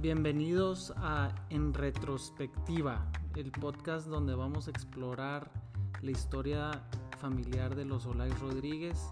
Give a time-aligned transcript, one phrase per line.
[0.00, 5.50] Bienvenidos a En Retrospectiva, el podcast donde vamos a explorar
[6.02, 6.70] la historia
[7.18, 9.08] familiar de los Olay Rodríguez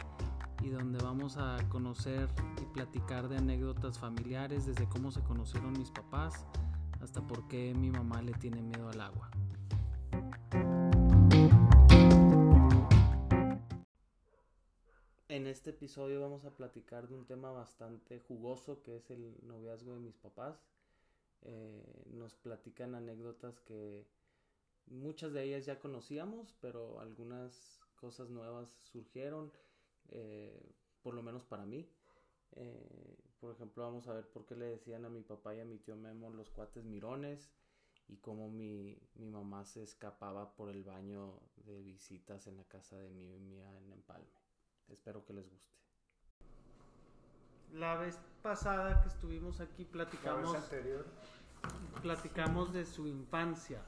[0.63, 2.29] y donde vamos a conocer
[2.63, 6.47] y platicar de anécdotas familiares, desde cómo se conocieron mis papás
[7.03, 9.29] hasta por qué mi mamá le tiene miedo al agua.
[15.29, 19.93] En este episodio vamos a platicar de un tema bastante jugoso que es el noviazgo
[19.95, 20.63] de mis papás.
[21.49, 24.05] Eh, nos platican anécdotas que
[24.87, 29.53] muchas de ellas ya conocíamos, pero algunas cosas nuevas surgieron,
[30.09, 31.89] eh, por lo menos para mí.
[32.53, 35.65] Eh, por ejemplo, vamos a ver por qué le decían a mi papá y a
[35.65, 37.53] mi tío Memo los cuates mirones
[38.09, 42.97] y cómo mi, mi mamá se escapaba por el baño de visitas en la casa
[42.97, 44.27] de mi mía en Empalme.
[44.89, 45.77] Espero que les guste.
[47.73, 51.05] La vez pasada que estuvimos aquí platicamos, anterior.
[52.03, 53.81] Platicamos de su infancia,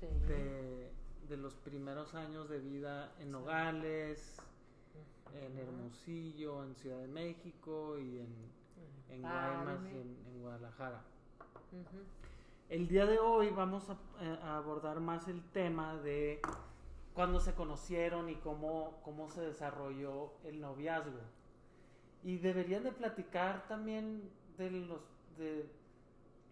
[0.00, 0.06] Sí.
[0.28, 0.90] de,
[1.28, 4.36] de los primeros años de vida en Nogales,
[5.34, 8.34] en Hermosillo, en Ciudad de México y en,
[9.10, 11.02] en Guaymas y en, en Guadalajara.
[12.68, 16.40] El día de hoy vamos a, eh, a abordar más el tema de
[17.14, 21.20] cuándo se conocieron y cómo, cómo se desarrolló el noviazgo.
[22.22, 24.22] Y deberían de platicar también
[24.56, 25.00] de los,
[25.36, 25.68] de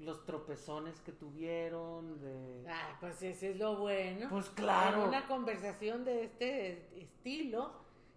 [0.02, 2.64] los tropezones que tuvieron, de...
[2.68, 4.28] Ah, pues ese es lo bueno.
[4.30, 5.02] Pues claro.
[5.02, 7.72] En una conversación de este estilo,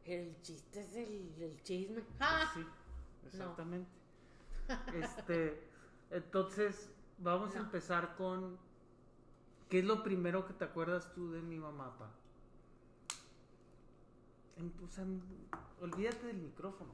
[0.06, 2.04] el chiste es el, el chisme.
[2.20, 2.52] ¡Ah!
[2.54, 2.62] Sí,
[3.28, 3.90] exactamente.
[4.96, 5.62] Este,
[6.10, 8.58] entonces, vamos a empezar con...
[9.70, 12.10] ¿Qué es lo primero que te acuerdas tú de mi mamá, pa?
[14.58, 15.22] En- o sea, en-
[15.82, 16.92] olvídate del micrófono.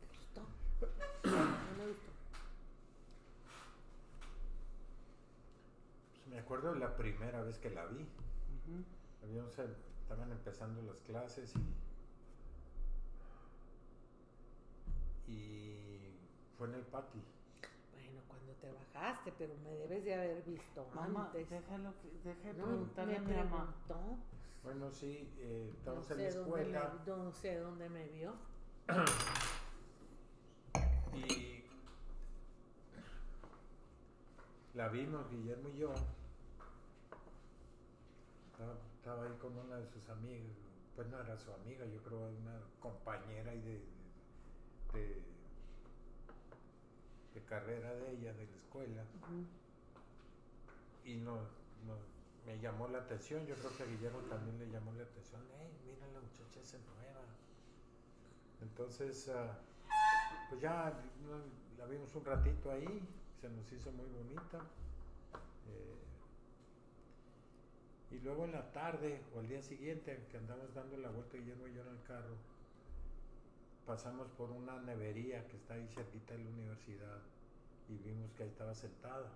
[0.00, 0.40] ¿Te gustó?
[1.30, 2.10] No me gustó.
[6.24, 8.06] Pues me acuerdo de la primera vez que la vi.
[9.22, 11.74] Habíamos, estaban empezando las clases y.
[15.32, 16.18] Y
[16.58, 17.20] fue en el patio.
[17.92, 21.48] Bueno, cuando te bajaste, pero me debes de haber visto Mamá, antes.
[21.48, 21.94] déjalo
[22.24, 23.74] de No, preguntarle me a mi mamá.
[23.86, 24.18] preguntó.
[24.62, 28.34] Bueno, sí, eh, No estábamos en la dónde escuela me, no sé dónde me vio.
[31.14, 31.64] y.
[34.74, 35.94] La vimos, Guillermo y yo.
[38.54, 40.56] Estaba, estaba ahí con una de sus amigas.
[40.94, 43.80] Pues no era su amiga, yo creo una compañera y de,
[44.92, 45.22] de,
[47.34, 49.02] de carrera de ella, de la escuela.
[51.04, 51.34] Y no,
[51.86, 52.14] no-
[52.46, 55.72] me llamó la atención, yo creo que a Guillermo también le llamó la atención, hey,
[55.86, 57.22] mira la muchacha esa nueva.
[58.62, 59.58] Entonces, ah,
[60.48, 60.92] pues ya
[61.78, 62.86] la vimos un ratito ahí,
[63.40, 64.58] se nos hizo muy bonita.
[65.68, 65.96] eh,
[68.10, 71.66] y luego en la tarde o al día siguiente, que andamos dando la vuelta Guillermo
[71.68, 72.36] y yo en el carro,
[73.86, 77.18] pasamos por una nevería que está ahí cerquita de la universidad
[77.88, 79.30] y vimos que ahí estaba sentada.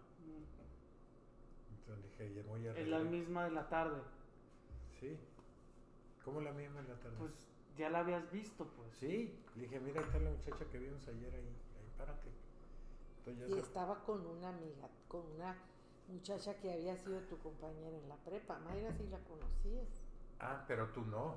[1.71, 4.01] Entonces dije, Guillermo, ya Es la misma de la tarde.
[5.01, 5.17] Sí.
[6.25, 7.17] ¿Cómo la misma en la tarde?
[7.19, 7.33] Pues
[7.77, 8.93] ya la habías visto, pues.
[8.99, 9.35] sí.
[9.57, 11.41] Le dije, mira, ahí está la muchacha que vimos ayer ahí.
[11.41, 12.29] Ahí, párate.
[13.19, 15.57] Entonces ya Y se- estaba con una amiga, con una
[16.09, 18.59] muchacha que había sido tu compañera en la prepa.
[18.61, 19.89] Mayra sí la conocías.
[20.41, 21.37] Ah, pero tú no.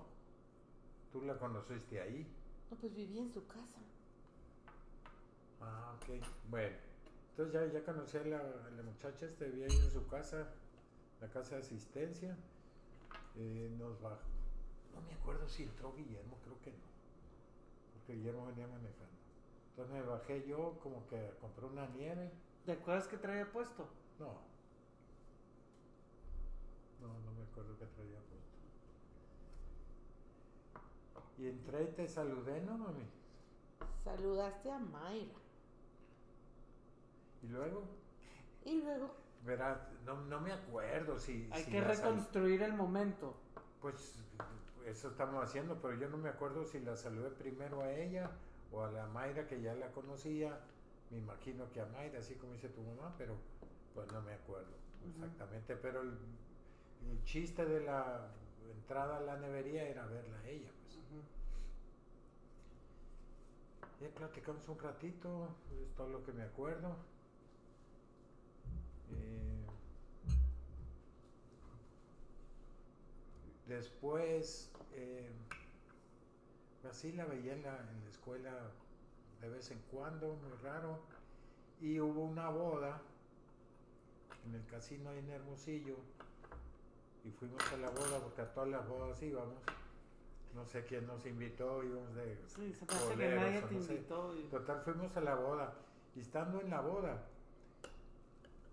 [1.12, 2.28] Tú la conociste ahí.
[2.70, 3.80] No, pues vivía en su casa.
[5.62, 6.24] Ah, ok.
[6.50, 6.76] Bueno.
[7.32, 10.50] Entonces ya, ya conocí a la, a la muchacha, este vivía ahí en su casa,
[11.20, 12.36] la casa de asistencia.
[13.36, 14.22] Eh, nos bajó.
[14.94, 16.92] No me acuerdo si entró Guillermo, creo que no.
[17.94, 19.12] Porque Guillermo venía manejando.
[19.70, 22.32] Entonces me bajé yo como que a comprar una nieve.
[22.66, 23.88] ¿Te acuerdas que traía puesto?
[24.20, 24.50] No.
[27.01, 28.52] No, no me acuerdo qué traía puesto.
[31.37, 33.03] Y entré y te saludé, ¿no, mami?
[34.03, 35.34] Saludaste a Mayra.
[37.43, 37.84] Y luego,
[38.66, 39.16] Y luego,
[39.46, 41.49] verás, no, no me acuerdo si...
[41.52, 43.35] Hay si que sal- reconstruir el momento.
[43.81, 44.23] Pues
[44.85, 48.29] eso estamos haciendo, pero yo no me acuerdo si la saludé primero a ella
[48.72, 50.59] o a la Mayra que ya la conocía.
[51.09, 53.35] Me imagino que a Mayra, así como dice tu mamá, pero
[53.96, 54.72] pues no me acuerdo
[55.09, 55.76] exactamente.
[55.76, 56.11] Pero el,
[57.09, 58.32] el chiste de la
[58.74, 60.72] entrada a la nevería era verla a ella.
[60.84, 61.00] Pues.
[64.02, 65.50] Ya platicamos un ratito,
[65.82, 66.96] es todo lo que me acuerdo.
[69.12, 69.66] Eh,
[73.68, 75.32] después, eh,
[76.90, 78.72] así la veía en la, en la escuela
[79.40, 81.00] de vez en cuando, muy raro.
[81.80, 83.02] Y hubo una boda
[84.46, 85.96] en el casino ahí en Hermosillo.
[87.23, 89.58] Y fuimos a la boda porque a todas las bodas íbamos.
[90.56, 92.96] No sé quién nos invitó, íbamos de Sí, se que
[93.35, 94.35] nadie te no invitó.
[94.35, 95.73] y- Total, fuimos a la boda.
[96.16, 97.23] Y estando en la boda,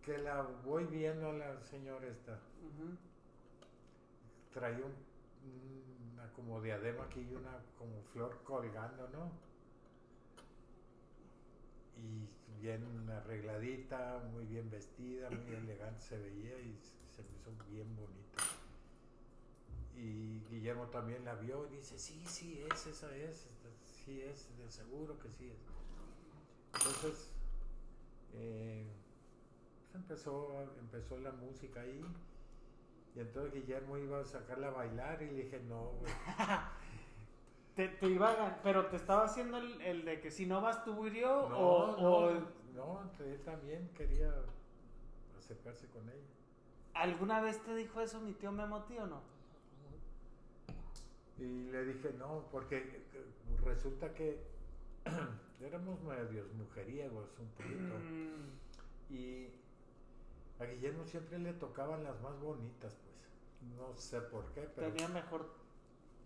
[0.02, 2.96] que la voy viendo a la señora esta, Ujú.
[4.52, 9.30] traía un- una como diadema aquí y una como flor colgando, ¿no?
[11.96, 12.28] Y
[12.60, 16.76] bien arregladita, muy bien vestida, muy elegante se veía y
[17.18, 18.44] se me hizo bien bonita.
[19.96, 23.48] Y Guillermo también la vio y dice, sí, sí es, esa es,
[24.04, 25.58] sí es, de seguro que sí es.
[26.74, 27.32] Entonces,
[28.34, 28.86] eh,
[29.82, 32.04] pues empezó, empezó la música ahí.
[33.16, 36.12] Y entonces Guillermo iba a sacarla a bailar y le dije, no, güey.
[37.74, 40.84] Te, te iba a pero te estaba haciendo el, el de que si no vas
[40.84, 42.30] tú yo No, o, no, o
[42.74, 44.34] no, él también quería
[45.38, 46.38] acercarse con ella.
[46.94, 49.20] Alguna vez te dijo eso mi tío Memo tío o no?
[51.38, 52.78] Y le dije, no, porque
[53.14, 53.24] eh,
[53.64, 54.42] resulta que
[55.60, 57.94] éramos medios mujeriegos un poquito.
[57.98, 59.48] Mm, Y
[60.58, 63.76] a Guillermo siempre le tocaban las más bonitas, pues.
[63.78, 65.48] No sé por qué, pero tenía mejor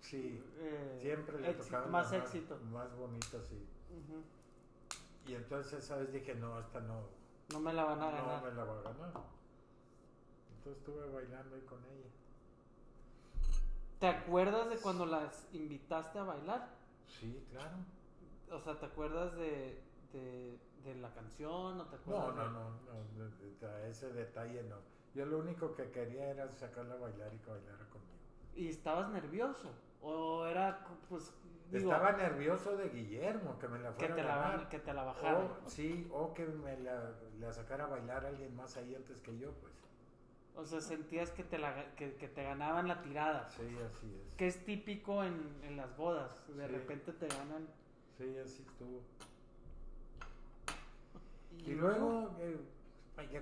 [0.00, 2.56] sí, eh, siempre le éxito, tocaban más las éxito.
[2.65, 3.67] Más, más bonitas, sí.
[5.26, 7.03] Y entonces esa vez dije, no, esta no,
[7.53, 8.43] No me la van a no ganar.
[8.44, 9.12] me la va a ganar.
[10.62, 12.09] Entonces estuve bailando ahí con ella.
[13.99, 16.69] ¿Te acuerdas de cuando las invitaste a bailar?
[17.06, 17.76] Sí, claro.
[18.50, 19.82] O sea, ¿te acuerdas de,
[20.12, 22.35] de, de la canción o te No, acuerdas?
[22.35, 22.70] no, no,
[23.19, 24.76] no, de ese detalle no.
[25.14, 28.12] Yo lo único que quería era sacarla a bailar y que bailara conmigo.
[28.55, 29.70] ¿Y estabas nervioso?
[30.03, 31.32] ¿O era, pues,
[31.70, 34.69] digo, Estaba nervioso de Guillermo, que me la que fuera te, a ganar.
[34.69, 35.50] que te la bajaran?
[35.65, 39.38] O, sí, o que me la, la sacara a bailar alguien más ahí antes que
[39.38, 39.73] yo, pues.
[40.55, 43.49] O sea, sentías que te, la, que, que te ganaban la tirada.
[43.51, 44.35] Sí, así es.
[44.37, 46.47] Que es típico en, en las bodas.
[46.49, 46.73] De Sí.
[46.73, 47.67] repente te ganan.
[48.19, 49.01] Sí, así estuvo.
[51.67, 52.59] Y luego eh,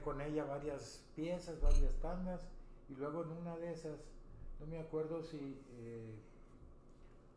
[0.05, 2.41] con ella varias piezas, varias tandas.
[2.89, 3.99] Y luego en una de esas,
[4.59, 6.15] no me acuerdo si eh,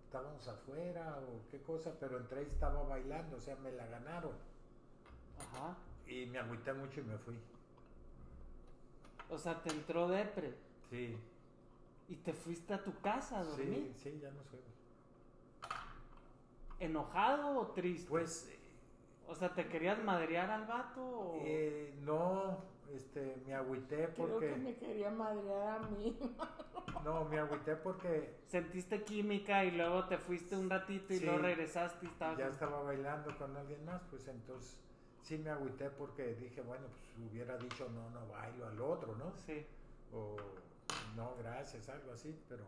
[0.06, 4.34] estábamos afuera o qué cosa, pero entré y estaba bailando, o sea, me la ganaron.
[5.40, 5.78] Ajá.
[6.08, 7.36] Y me agüité mucho y me fui.
[9.34, 10.54] O sea, te entró depre.
[10.90, 11.18] Sí,
[12.08, 13.92] Y te fuiste a tu casa a dormir.
[13.98, 14.60] sí, sí, ya no sé.
[16.80, 18.10] ¿Enojado o triste?
[18.10, 18.50] Pues
[19.28, 21.42] O sea, ¿te querías madrear al vato o...?
[21.46, 22.58] eh, no,
[22.94, 24.56] este, me agüité Creo que porque...
[24.58, 26.18] me quería madrear a mí.
[27.04, 31.26] No, me agüité porque Sentiste química y luego te fuiste un ratito y Sí.
[31.26, 32.38] luego regresaste y estaba...
[32.38, 34.78] ya estaba bailando con alguien más, pues entonces
[35.24, 39.34] sí me agüité porque dije, bueno, pues hubiera dicho no, no bailo al otro, ¿no?
[39.46, 39.66] Sí.
[40.12, 40.36] O
[41.16, 42.66] no, gracias, algo así, pero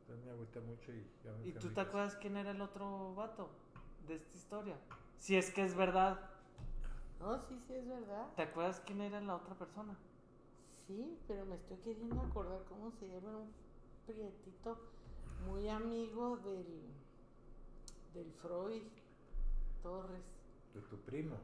[0.00, 3.14] entonces me agüité mucho y ya me ¿Y tú te acuerdas quién era el otro
[3.14, 3.48] vato
[4.06, 4.76] de esta historia?
[5.18, 6.18] Si es que es verdad,
[7.20, 8.26] No, sí, sí, es verdad.
[8.36, 9.96] ¿te acuerdas quién era la otra persona?
[10.86, 13.52] Sí, pero me estoy queriendo acordar cómo se llama un
[14.06, 14.78] prietito
[15.44, 16.82] muy amigo del,
[18.14, 18.82] del Freud
[19.82, 20.24] Torres.
[20.74, 21.36] De tu primo.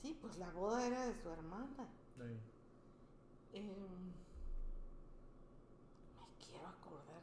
[0.00, 1.88] Sí, pues la boda era de su hermana.
[2.16, 2.40] Sí.
[3.52, 3.66] Em,
[6.16, 7.22] me quiero acordar.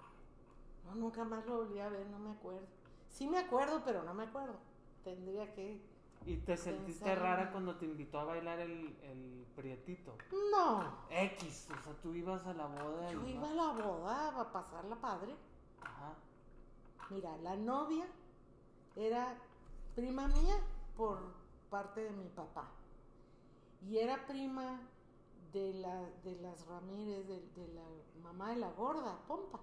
[0.86, 2.68] No, nunca más lo volví a ver, no me acuerdo.
[3.10, 4.56] Sí me acuerdo, pero no me acuerdo.
[5.04, 5.82] Tendría que...
[6.26, 10.18] ¿Y te sentiste Pensar rara cuando te invitó a bailar el, el prietito?
[10.52, 14.52] No, X, o sea, tú ibas a la boda yo iba a la boda a
[14.52, 15.36] pasarla padre.
[15.82, 16.16] Ajá.
[17.12, 18.08] Mira, la novia
[18.96, 19.38] era
[19.96, 20.56] prima mía
[20.98, 22.72] por parte de mi papá.
[23.82, 24.80] Y era prima
[25.54, 27.84] de, la, de las Ramírez, de, de la
[28.24, 29.60] mamá de la gorda, Pompa,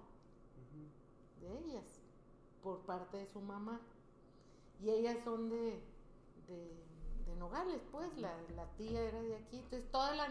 [1.41, 2.01] de ellas,
[2.61, 3.81] por parte de su mamá.
[4.81, 5.81] Y ellas son de,
[6.47, 6.83] de,
[7.25, 9.57] de Nogales, pues, la, la tía era de aquí.
[9.57, 10.27] Entonces, toda la,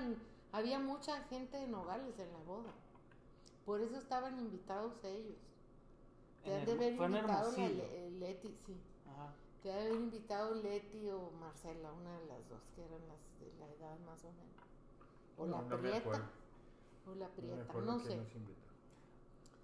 [0.52, 2.72] había mucha gente de Nogales en la boda.
[3.64, 5.38] Por eso estaban invitados ellos.
[6.42, 8.76] Te han de haber invitado la Leti, sí.
[9.06, 9.32] Ajá.
[9.62, 13.38] Te ha de haber invitado Leti o Marcela, una de las dos, que eran las
[13.38, 14.57] de la edad más o menos.
[15.37, 16.31] O No, la no prieta.
[17.07, 18.16] O la No me prieta, no quién sé.
[18.16, 18.28] nos.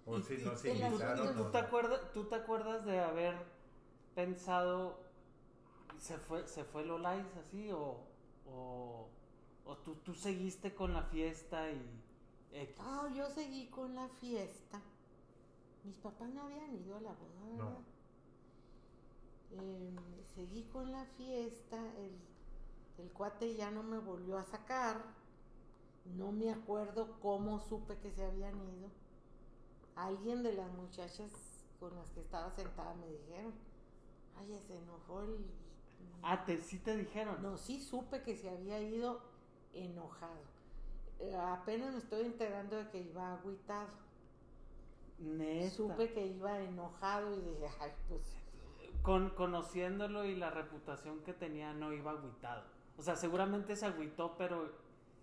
[0.05, 1.35] O Y- si y- nos invitaron.
[1.35, 1.67] ¿Tú, o te no.
[1.67, 3.35] acuerdas, ¿Tú te acuerdas de haber
[4.15, 4.97] pensado,
[5.97, 8.07] se fue, se fue Lolais así o,
[8.45, 9.09] o,
[9.65, 12.03] o tú, tú seguiste con la fiesta y
[12.51, 12.75] X?
[12.79, 14.81] Ah, yo seguí con la fiesta.
[15.83, 17.98] Mis papás no habían ido a la boda, No.
[19.51, 19.95] Em,
[20.35, 22.17] seguí con la fiesta, el,
[23.03, 25.01] el cuate ya no me volvió a sacar,
[26.17, 28.89] no me acuerdo cómo supe que se habían ido.
[29.95, 31.31] Alguien de las muchachas
[31.79, 33.53] con las que estaba sentada me dijeron,
[34.37, 35.45] ay, se enojó el...
[36.21, 37.41] Ah, te, sí te dijeron.
[37.41, 39.21] No, sí supe que se había ido
[39.73, 40.41] enojado.
[41.19, 43.89] Eh, apenas me estoy enterando de que iba agüitado.
[45.19, 45.75] Neta.
[45.75, 48.21] Supe que iba enojado y dije, ay, pues
[49.01, 52.63] Con, conociéndolo y la reputación que tenía, no iba agüitado.
[52.97, 54.71] O sea, seguramente se agüitó, pero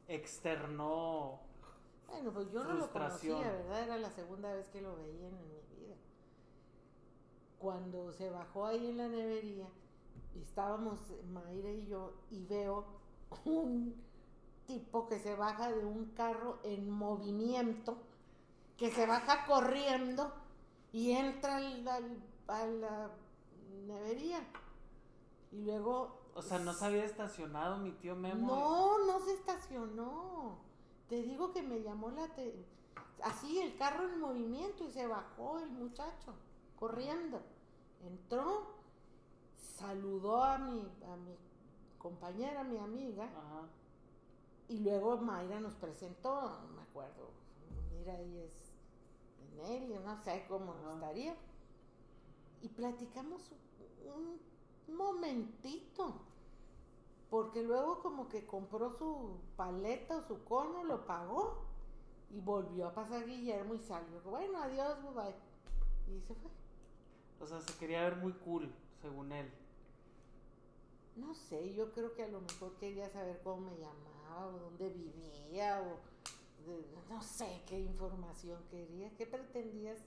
[0.09, 1.41] externó.
[2.09, 3.83] Bueno, pues yo no lo conocía, ¿verdad?
[3.83, 5.45] Era la segunda vez que lo veía en mi
[5.77, 5.95] vida.
[7.59, 9.69] Cuando se bajó ahí en la nevería,
[10.35, 11.01] estábamos
[11.33, 12.85] Mayra y yo, y veo
[13.45, 13.95] un
[14.67, 17.99] tipo que se baja de un carro en movimiento,
[18.77, 20.33] que se baja corriendo
[20.93, 23.11] y entra al- al- a la
[23.87, 24.41] nevería.
[25.53, 28.47] Y luego O sea, no se había estacionado mi tío Memo.
[28.47, 30.59] no, no se estacionó.
[31.09, 32.29] Te digo que me llamó la...
[32.35, 32.65] te-
[33.23, 36.35] Así, el carro en movimiento y se bajó el muchacho,
[36.79, 37.41] corriendo.
[38.05, 38.67] Entró,
[39.57, 40.81] saludó a mi,
[41.11, 41.35] a mi
[41.99, 43.63] compañera, mi amiga, Ajá.
[44.69, 47.31] y luego Mayra nos presentó, no me acuerdo.
[47.99, 48.73] Mira, ella es
[49.57, 50.93] Nelia, no sé cómo Ajá.
[50.95, 51.35] estaría.
[52.63, 53.51] Y platicamos
[54.09, 54.41] un
[54.97, 56.21] momentito.
[57.31, 61.65] Porque luego como que compró su paleta o su cono, lo pagó
[62.31, 64.21] y volvió a pasar Guillermo y salió.
[64.23, 65.35] Bueno, adiós, bye bye.
[66.17, 66.51] Y se fue.
[67.41, 68.73] O sea, se quería ver muy cool,
[69.03, 69.51] según él.
[71.17, 74.89] No sé, yo creo que a lo mejor quería saber cómo me llamaba o dónde
[74.91, 79.11] vivía o de- no sé qué información quería.
[79.17, 79.99] ¿Qué pretendías?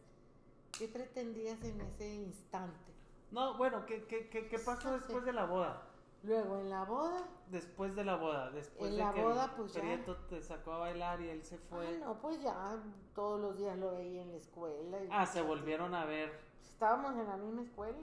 [0.78, 2.94] ¿Qué pretendías en ese instante?
[3.32, 5.84] No, bueno, ¿qué, qué, qué, qué pasó después de la boda?
[6.24, 9.74] Luego en la boda, Después de la boda, después En de la que boda, pues,
[9.74, 9.82] ya.
[9.82, 11.88] Prieto te sacó a bailar y él se fue.
[11.88, 12.78] ah, no, pues ya
[13.16, 15.04] todos los días lo veía en la escuela.
[15.04, 16.40] y- Ah, se volvieron a ver.
[16.62, 17.98] Estábamos en la misma escuela.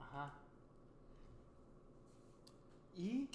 [0.00, 0.32] Ajá.
[2.94, 3.30] ¿Y?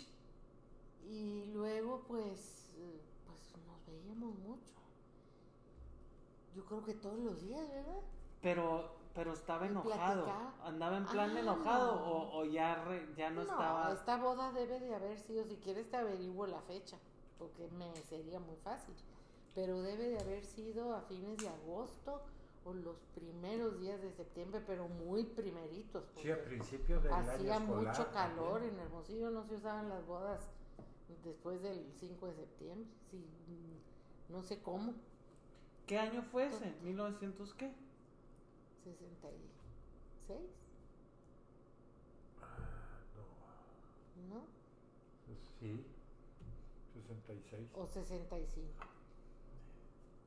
[1.04, 2.76] Y luego, pues,
[3.26, 4.74] pues nos veíamos mucho.
[6.56, 8.02] Yo creo que todos los días, ¿verdad?
[8.42, 10.26] Pero, pero estaba enojado.
[10.26, 10.54] platicar.
[10.64, 12.02] ¿Andaba en plan Ah, enojado no.
[12.06, 13.92] o, o ya, re- ya no, estaba?
[13.92, 16.98] esta boda debe de haber sido, si quieres te averiguo la fecha,
[17.40, 18.94] porque me sería muy fácil.
[19.56, 22.22] Pero debe de haber sido a fines de agosto
[22.64, 26.04] o los primeros días de septiembre, pero muy primeritos.
[26.22, 28.76] Sí, a porque principios del año Hacía escolar mucho calor también.
[28.76, 30.42] en Hermosillo, no se usaban las bodas
[31.24, 32.88] después del 5 de septiembre.
[33.10, 34.94] Sí, mm, no sé cómo,
[35.88, 36.72] ¿Qué año fue ese?
[36.84, 37.87] ¿1900 qué?
[38.94, 40.42] 66,
[42.42, 43.00] Ah,
[44.30, 44.42] no, ¿no?
[45.60, 45.84] sí,
[46.94, 47.70] 66.
[47.76, 48.68] O 65.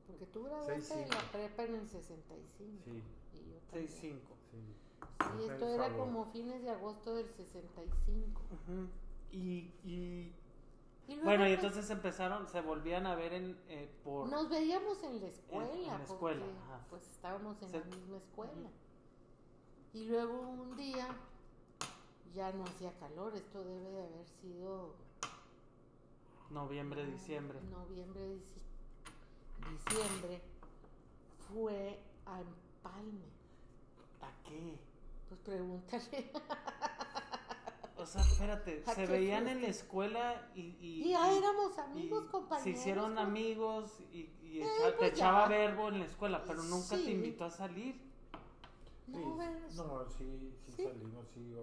[0.07, 1.15] Porque tú graduaste de 65.
[1.15, 2.83] la prepa en el 65.
[2.85, 2.91] Sí,
[3.33, 3.87] Y yo también.
[3.87, 4.35] 65.
[4.51, 4.57] sí.
[5.37, 8.41] Sí, esto era como fines de agosto del 65.
[8.51, 8.87] Ujú.
[9.31, 10.33] Y, y
[11.11, 14.29] Y luego, bueno, y entonces empezaron, se volvían a ver en, eh, por...
[14.29, 15.73] Nos veíamos en la escuela.
[15.73, 16.85] en la porque, escuela, ajá.
[16.89, 18.69] Pues estábamos en Se- la misma escuela.
[19.93, 21.07] Y luego un día
[22.33, 23.35] ya no hacía calor.
[23.35, 24.95] Esto debe de haber sido
[26.49, 27.59] Noviembre, no- diciembre.
[27.69, 30.41] Noviembre, dici- diciembre.
[31.53, 33.25] Fue a Empalme.
[34.21, 34.79] ¿A qué?
[35.27, 36.31] Pues pregúntale.
[38.01, 40.61] O sea, espérate, ¿A se veían en la escuela y...
[40.81, 42.63] Y, Y ya y- éramos y amigos, compañeros.
[42.63, 43.25] Se hicieron pues.
[43.27, 45.47] amigos y, y Eh, echa- te pues echaba ya.
[45.49, 47.05] verbo en la escuela, pero nunca Sí.
[47.05, 48.01] te invitó a salir.
[49.05, 49.17] No,
[49.69, 50.83] Sí, no, sí, sí, ¿Sí?
[50.83, 51.55] salimos, sí,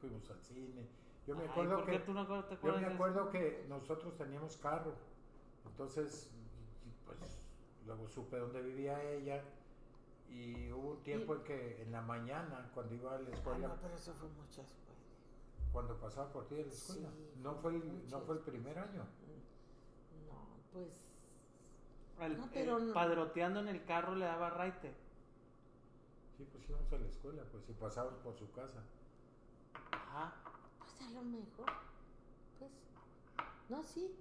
[0.00, 0.86] fuimos al cine.
[1.26, 3.66] Yo me Ay, acuerdo ¿por qué que tú no te yo acuerdas me acuerdo que
[3.68, 4.94] nosotros teníamos carro.
[5.66, 6.30] Entonces,
[6.86, 7.18] y- pues
[7.86, 9.42] luego supe dónde vivía ella
[10.30, 13.34] y hubo un tiempo Y- en que en la mañana cuando iba a la Ah,
[13.34, 14.66] escuela, no, pero eso fue después.
[15.72, 18.40] Cuando pasaba por ti de la escuela, Sí, no fue fue el, no fue el
[18.42, 19.04] primer año.
[20.28, 20.88] No, pues
[22.20, 22.92] El- No, el pero no.
[22.92, 24.94] padroteando en el carro le daba raite.
[26.36, 28.82] Sí, pues íbamos a la escuela, pues si pasabas por su casa.
[29.92, 30.34] Ajá.
[30.78, 31.66] Pues a lo mejor.
[32.58, 32.70] Pues.
[33.68, 34.14] No, sí.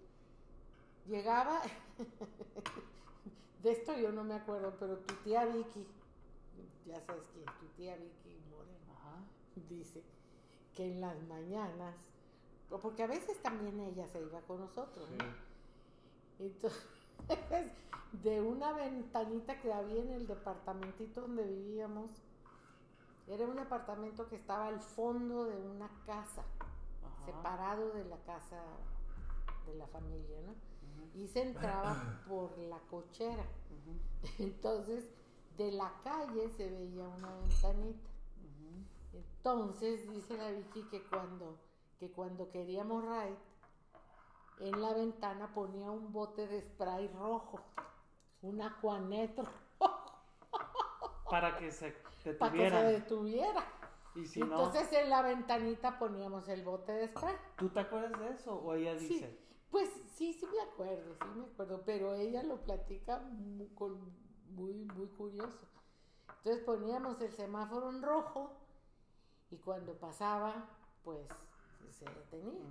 [1.07, 1.61] Llegaba.
[3.63, 5.85] de esto yo no me acuerdo, pero tu tía Vicky,
[6.85, 9.19] ya sabes quién, tu tía Vicky Moreno, Ajá.
[9.69, 10.03] dice
[10.81, 11.95] que en las mañanas,
[12.81, 15.15] porque a veces también ella se iba con nosotros, Sí.
[15.17, 16.45] ¿no?
[16.45, 16.87] Entonces,
[18.23, 22.09] de una ventanita que había en el departamentito donde vivíamos,
[23.27, 27.25] Era un departamento que estaba al fondo de una casa, Ajá.
[27.25, 28.57] separado de la casa
[29.67, 30.53] de la familia, ¿no?
[31.13, 31.95] Y se entraba
[32.27, 33.45] por la cochera.
[34.39, 35.05] Entonces,
[35.55, 38.09] de la calle se veía una ventanita.
[39.13, 41.57] Entonces, dice la Vicky que cuando,
[41.99, 43.37] que cuando queríamos ride,
[44.59, 47.59] en la ventana ponía un bote de spray rojo,
[48.41, 49.45] un acuanetro,
[51.29, 51.91] Para que se
[52.37, 53.63] para que se detuviera.
[54.15, 57.35] Y si Entonces en la ventanita poníamos el bote de spray.
[57.57, 58.55] ¿tú te acuerdas de eso?
[58.55, 59.07] O ella Sí.
[59.07, 59.39] dice,
[59.71, 63.19] Pues sí, sí me acuerdo, sí me acuerdo, pero ella lo platica
[64.49, 65.65] muy, muy curioso.
[66.27, 68.51] Entonces poníamos el semáforo en rojo
[69.51, 70.69] y cuando pasaba,
[71.03, 71.27] pues
[71.89, 72.69] se detenía.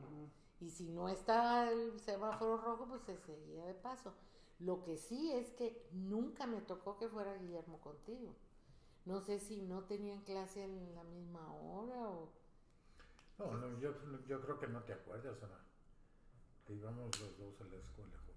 [0.60, 4.14] Y si no estaba el semáforo rojo, pues se seguía de paso.
[4.58, 8.34] Lo que sí es que nunca me tocó que fuera Guillermo contigo.
[9.04, 12.32] No sé si no tenían clase en la misma hora o...
[13.38, 13.94] No, no, yo,
[14.26, 15.64] yo creo que no te acuerdas, Ana.
[16.66, 18.36] Que íbamos los dos a la escuela juntos.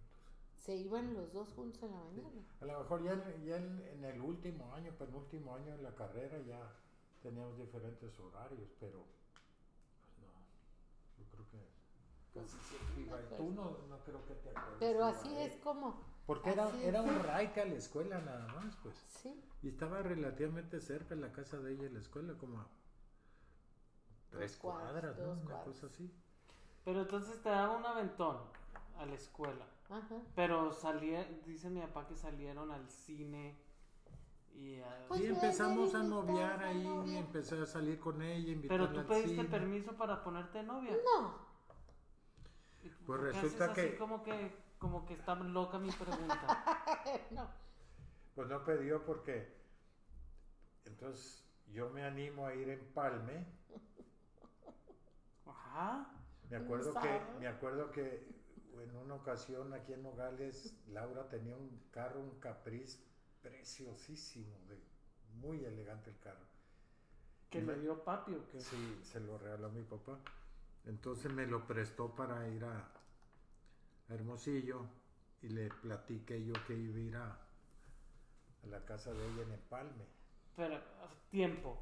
[0.57, 2.41] Se iban los dos juntos en la mañana.
[2.61, 6.39] A lo mejor ya, ya en, en el último año, penúltimo año de la carrera
[6.43, 6.73] ya
[7.23, 9.05] teníamos diferentes horarios, pero
[9.99, 10.27] pues no,
[11.17, 13.19] yo creo que casi siempre iba.
[13.21, 14.77] y Tú no, no creo que te acuerdes.
[14.79, 15.37] Pero así él.
[15.37, 16.13] es como...
[16.25, 18.95] Porque era, era un raite a la escuela nada más, pues.
[19.07, 22.67] Sí, Y estaba relativamente cerca la casa de ella y la escuela, como a
[24.29, 25.27] tres cuadras, cuadras, ¿no?
[25.27, 25.65] dos Una cuadras.
[25.65, 26.11] cosa así.
[26.85, 28.37] Pero entonces te daba un aventón
[28.97, 29.65] a la escuela.
[29.89, 30.21] ajá.
[30.35, 33.57] Pero salía, dice mi papá que salieron al cine
[34.55, 37.23] y a- Pues y empezamos a noviar ahí, noviar.
[37.25, 39.45] empecé a salir con ella, Pero tú pediste cine.
[39.45, 40.95] permiso para ponerte novia.
[41.03, 41.53] No,
[42.83, 46.65] ¿Y Pues resulta haces así que- como que como que está loca mi pregunta.
[47.31, 47.49] no.
[48.35, 49.55] Pues no pidió porque
[50.83, 53.45] entonces yo me animo a ir en Palme.
[55.45, 56.09] Ajá.
[56.49, 58.27] Me ¿Cómo acuerdo que me acuerdo que
[58.81, 62.99] en una ocasión aquí en Nogales Laura tenía un carro, un Caprice
[63.43, 64.79] preciosísimo, de,
[65.39, 66.45] muy elegante el carro.
[67.49, 68.59] Que le me- dio papi o qué.
[68.59, 70.17] Sí, se lo regaló mi papá.
[70.85, 72.77] Entonces me lo prestó para ir a,
[74.09, 74.85] a Hermosillo
[75.41, 79.51] y le platiqué yo que iba a ir a, a la casa de ella en
[79.53, 80.05] Empalme.
[80.55, 80.79] Pero
[81.29, 81.79] tiempo.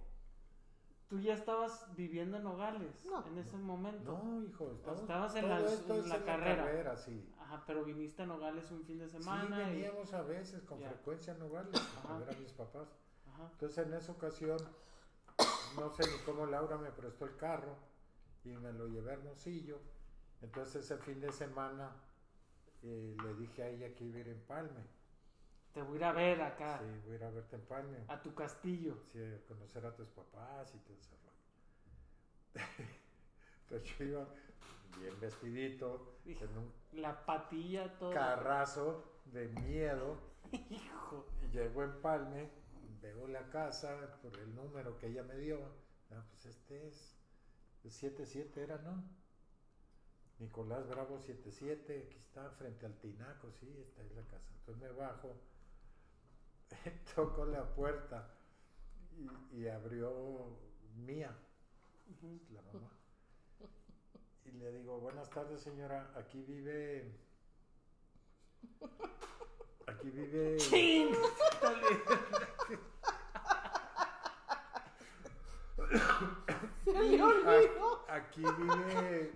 [1.09, 3.25] Tú ya estabas viviendo en Nogales No.
[3.27, 4.17] en ese momento.
[4.23, 6.63] No, hijo, estamos, estabas en la- en la carrera.
[6.65, 7.29] carrera, sí.
[7.51, 9.57] Ajá, pero viniste a Nogales un fin de semana.
[9.57, 12.17] sí, y- veníamos a veces con frecuencia a Nogales a Ajá.
[12.19, 12.87] ver a mis papás.
[13.33, 13.49] Ajá.
[13.51, 14.57] Entonces en esa ocasión,
[15.77, 17.75] no sé ni cómo Laura me prestó el carro
[18.45, 19.79] y me lo llevé a Hermosillo.
[20.41, 21.91] Entonces ese fin de semana
[22.83, 25.01] eh, le dije a ella que iba a ir en Palme.
[25.73, 27.97] Te voy a ir a ver acá, Sí, voy a ir a verte en Palme.
[28.07, 28.97] a tu castillo.
[29.11, 32.65] Sí, a conocer a tus papás y todo ese rollo.
[33.69, 34.27] Entonces yo iba
[34.99, 36.45] bien vestidito, Hijo.
[36.45, 38.11] en un La patilla, todo.
[38.11, 40.17] carrazo de miedo.
[40.69, 41.25] Hijo.
[41.43, 42.49] Y llego en Palme,
[43.01, 45.59] veo la casa por el número que ella me dio.
[46.11, 47.17] Ah, pues este es.
[47.83, 49.03] El 77 era, ¿no?
[50.39, 54.51] Nicolás Bravo 77, aquí está, frente al Tinaco, sí, esta es la casa.
[54.59, 55.35] Entonces me bajo,
[57.15, 58.27] toco la puerta
[59.51, 60.57] y, y abrió
[60.95, 61.35] Mía,
[62.51, 62.89] la mamá.
[64.45, 67.11] Y le digo, buenas tardes señora, aquí vive...
[69.87, 70.57] Aquí vive...
[70.57, 71.09] ¡Chin!
[76.85, 78.05] Se me olvidó.
[78.07, 79.31] A- Aquí vive.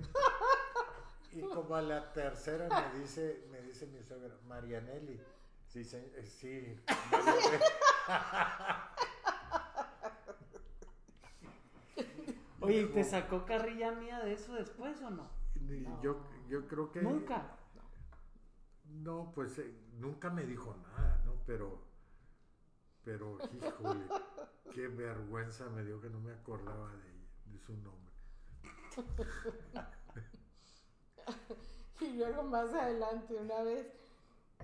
[1.32, 5.20] Y como a la tercera me dice, me dice mi suegra, Marianelli.
[5.68, 6.78] Sí, se- eh, sí.
[7.12, 7.60] Marianelli.
[12.66, 15.30] Oye, ¿y te sacó carrilla mía de eso después o no?
[16.02, 17.02] Yo, yo creo que.
[17.02, 17.58] Nunca.
[18.86, 21.34] No, pues eh, nunca me dijo nada, ¿no?
[21.46, 21.84] Pero.
[23.04, 24.06] Pero, híjole,
[24.74, 28.14] qué vergüenza me dio que no me acordaba de, de su nombre.
[32.02, 33.88] Y luego más adelante, una vez,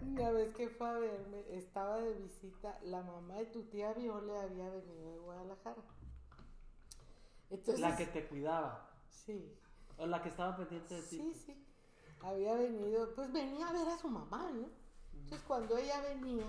[0.02, 4.42] una vez que fue a verme, estaba de visita, la mamá de tu tía Viola
[4.42, 5.82] había venido de Guadalajara.
[7.52, 8.90] Entonces, La que te cuidaba.
[9.10, 9.54] Sí,
[9.98, 11.18] O la que estaba pendiente de ti.
[11.18, 11.68] sí, sí.
[12.22, 14.70] Había venido, pues venía a ver a su mamá, ¿no?
[15.14, 16.46] Entonces cuando ella venía,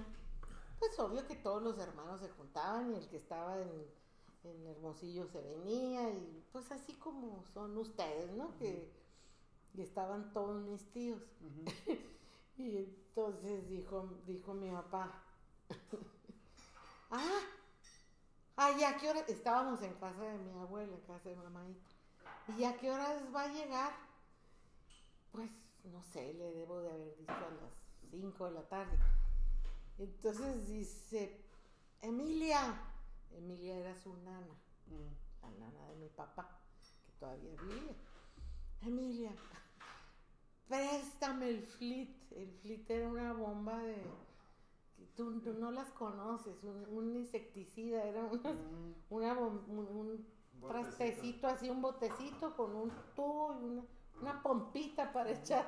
[0.79, 3.87] pues obvio que todos los hermanos se juntaban y el que estaba en,
[4.45, 8.57] en Hermosillo se venía y pues así como son ustedes, ¿no?
[8.59, 8.91] Que
[9.75, 11.23] y estaban todos mis tíos.
[12.59, 15.23] Y entonces dijo, dijo mi papá,
[17.11, 17.41] ah,
[18.65, 19.21] Ay, ¿a qué hora?
[19.27, 21.65] Estábamos en casa de mi abuela, en casa de mamá.
[22.57, 23.93] ¿Y a qué horas va a llegar?
[25.33, 25.51] Pues,
[25.83, 27.73] no sé, le debo de haber dicho a las
[28.13, 28.97] 5 de la tarde.
[29.99, 31.45] Entonces dice,
[32.03, 32.81] Emilia,
[33.33, 34.55] Emilia era su nana,
[34.87, 35.43] Mm.
[35.43, 36.49] la nana de mi papá,
[37.05, 37.97] que todavía vive.
[38.83, 39.33] Emilia,
[40.69, 42.31] préstame el flit.
[42.33, 44.05] El flit era una bomba de...
[45.17, 48.95] Tú, tú no las conoces, un, un insecticida, era una, Mm.
[49.11, 50.27] un, un
[50.69, 53.83] trastecito así, un botecito con un tubo y una,
[54.21, 55.67] una pompita para echar,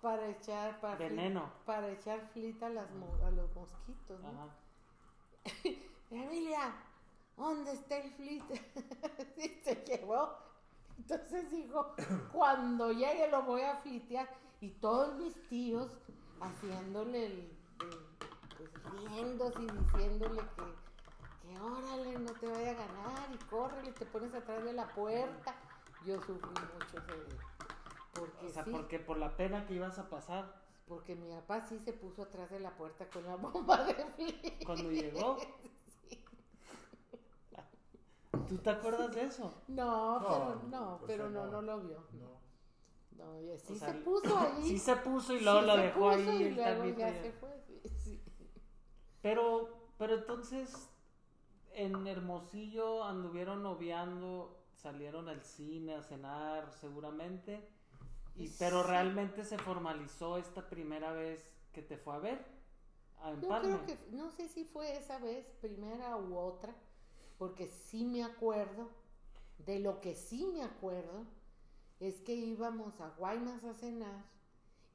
[0.00, 1.50] para echar, para, flit- Veneno.
[1.66, 4.20] para echar flit a, las, mo- a los mosquitos.
[4.20, 4.28] ¿no?
[4.28, 4.48] Ajá.
[6.10, 6.72] Emilia,
[7.36, 8.42] ¿dónde está el flit?
[9.36, 10.30] y se llevó.
[10.98, 11.94] Entonces dijo,
[12.32, 14.28] cuando llegue lo voy a flitear.
[14.62, 15.90] Y todos mis tíos
[16.40, 18.09] haciéndole el, el-
[18.68, 24.06] pues riéndose y diciéndole que, que órale, no te vaya a ganar y córrele, te
[24.06, 25.54] pones atrás de la puerta.
[26.04, 27.40] Yo sufrí mucho ese día.
[28.14, 31.64] Porque O sea, sí, porque por la pena que ibas a pasar porque mi papá
[31.68, 34.64] sí se puso atrás de la puerta con la bomba de flit.
[34.64, 35.38] cuando llegó.
[38.48, 39.54] ¿Tú te acuerdas de eso?
[39.68, 41.52] No, No, pero no, pues, pero no, no.
[41.52, 42.04] no lo vio.
[42.12, 42.40] No.
[43.16, 44.62] No, y sí O sea, se puso ahí.
[44.64, 47.22] Sí se puso y luego sí lo se dejó ahí y luego ya ya.
[47.22, 47.50] se fue.
[47.66, 48.19] sí, sí.
[49.22, 50.88] Pero, pero entonces,
[51.72, 57.68] en Hermosillo anduvieron noviando, salieron al cine a cenar seguramente,
[58.36, 58.88] y, pero Sí.
[58.88, 62.44] realmente se formalizó esta primera vez que te fue a ver
[63.22, 63.68] a Yo Empalme.
[63.68, 66.74] creo que, no sé si fue esa vez, primera u otra,
[67.38, 68.88] porque sí me acuerdo,
[69.58, 71.26] de lo que sí me acuerdo,
[71.98, 74.24] es que íbamos a Guaymas a cenar.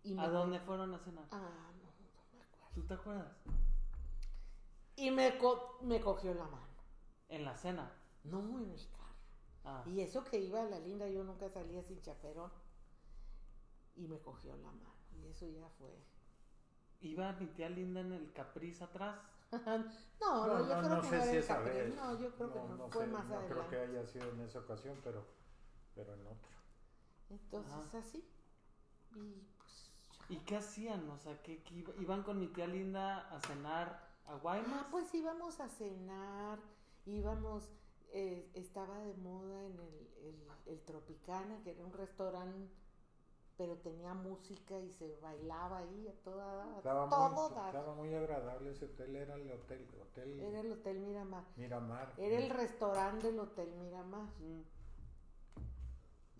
[0.04, 1.26] Y ¿A dónde fueron a cenar?
[1.32, 2.74] Ah, no, no me acuerdo.
[2.74, 3.32] ¿Tú te acuerdas?
[4.95, 6.67] Y me, co- me cogió la mano.
[7.29, 7.91] En la cena.
[8.23, 9.05] No, en el carro.
[9.63, 12.51] Ah, Y eso que iba a la linda, yo nunca salía sin chaperón.
[13.95, 14.93] Y me cogió la mano.
[15.21, 15.89] Y eso ya fue.
[17.01, 19.17] ¿Iba mi tía Linda en el Capriz atrás?
[19.51, 21.95] no, no, yo creo no que sé no si esa vez.
[21.95, 23.53] No, yo creo que no, fue sé, más no adelante.
[23.53, 25.25] creo que haya sido en esa ocasión, pero,
[25.93, 26.49] pero en otra.
[27.29, 27.97] Entonces Ajá.
[27.99, 28.27] así.
[29.15, 29.91] Y pues.
[30.29, 30.36] ya.
[30.36, 31.10] ¿Y qué hacían?
[31.10, 34.82] O sea, ¿qué, qué iba- iban con mi tía Linda a cenar a Guaymas?
[34.86, 36.60] Ah, pues íbamos a cenar,
[37.06, 37.70] íbamos,
[38.14, 42.70] eh, estaba de moda en el, el, el Tropicana, que era un restaurante,
[43.58, 47.68] pero tenía música y se bailaba ahí a toda, Estaba, todo muy, dar.
[47.76, 51.44] estaba muy agradable ese hotel, era el hotel, hotel Era el Hotel Miramar.
[51.56, 52.14] Miramar.
[52.18, 54.28] Era el restaurante del Hotel Miramar.
[54.40, 54.62] Mm.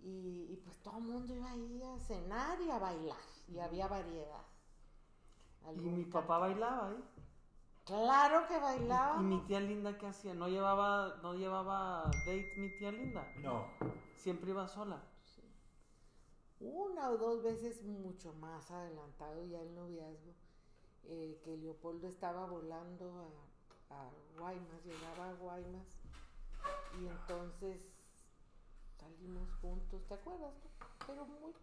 [0.04, 3.18] Y, y pues todo el mundo iba ahí a cenar y a bailar.
[3.48, 4.44] Y había variedad.
[5.74, 7.04] Y mi papá bailaba ahí.
[7.86, 9.22] Claro que bailaba.
[9.22, 10.34] ¿Y mi tía Linda qué hacía?
[10.34, 13.32] ¿No llevaba, no llevaba date mi tía Linda?
[13.42, 13.68] No,
[14.16, 15.04] Siempre iba sola.
[15.24, 15.44] Sí.
[16.60, 20.34] Una o dos veces mucho más adelantado ya el noviazgo,
[21.04, 23.30] eh, que Leopoldo estaba volando
[23.92, 25.88] a, a Guaymas, llegaba a Guaymas
[27.00, 27.82] y entonces
[29.00, 30.54] salimos juntos, ¿te acuerdas?
[30.64, 31.06] no?
[31.06, 31.54] Pero muy,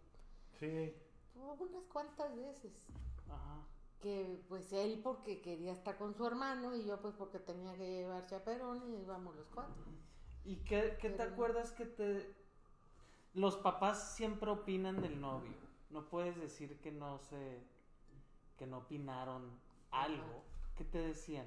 [0.61, 0.95] sí,
[1.35, 2.73] unas cuantas veces.
[3.29, 3.72] Ajá.
[4.03, 7.89] Que pues él porque quería estar con su hermano y yo pues porque tenía que
[7.89, 9.85] llevar chaperón y íbamos los cuatro.
[10.45, 12.35] ¿Y qué, qué te Pero acuerdas que te...
[13.35, 15.55] Los papás siempre opinan del novio.
[15.91, 17.63] No puedes decir que no se...
[18.59, 19.59] que no opinaron
[19.91, 20.43] algo.
[20.77, 21.47] ¿Qué te decían?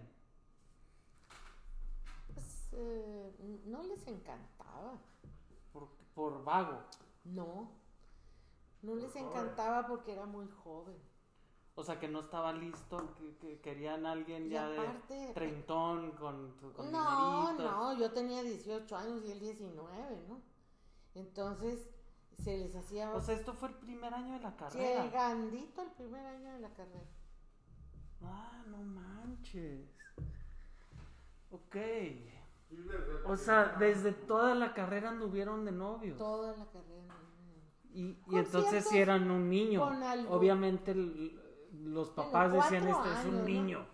[2.33, 4.97] Pues eh, no les encantaba.
[5.73, 6.83] Por, por vago.
[7.25, 7.71] No,
[8.81, 10.95] no les encantaba porque era muy joven.
[11.77, 15.33] O sea, que no estaba listo, que, que querían a alguien Y ya aparte- de
[15.33, 20.39] treintón con, con No, no, yo tenía 18 años y él 19, ¿no?
[21.15, 21.89] Entonces
[22.43, 25.03] se les hacía O sea, esto fue el primer año de la carrera.
[25.05, 27.05] llegandito el primer año de la carrera.
[28.23, 29.85] Ah, no manches.
[31.51, 31.75] Ok.
[33.25, 36.17] O sea, desde toda la carrera anduvieron de novios.
[36.17, 37.15] Toda la carrera.
[37.93, 39.81] Y, y entonces si eran un niño.
[39.81, 41.41] con algo- Obviamente el-
[41.85, 43.85] los papás Bueno, decían, este es un niño.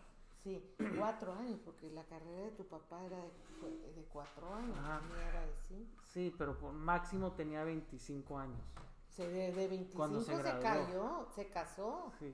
[0.43, 0.60] Sí,
[0.97, 6.01] cuatro años, porque la carrera de tu papá era de, cuatro años, era de cinco.
[6.04, 8.60] Sí, pero por máximo tenía 25 años.
[9.10, 12.12] Se de, de 25 Cuando se cayó, se casó.
[12.17, 12.34] Sí.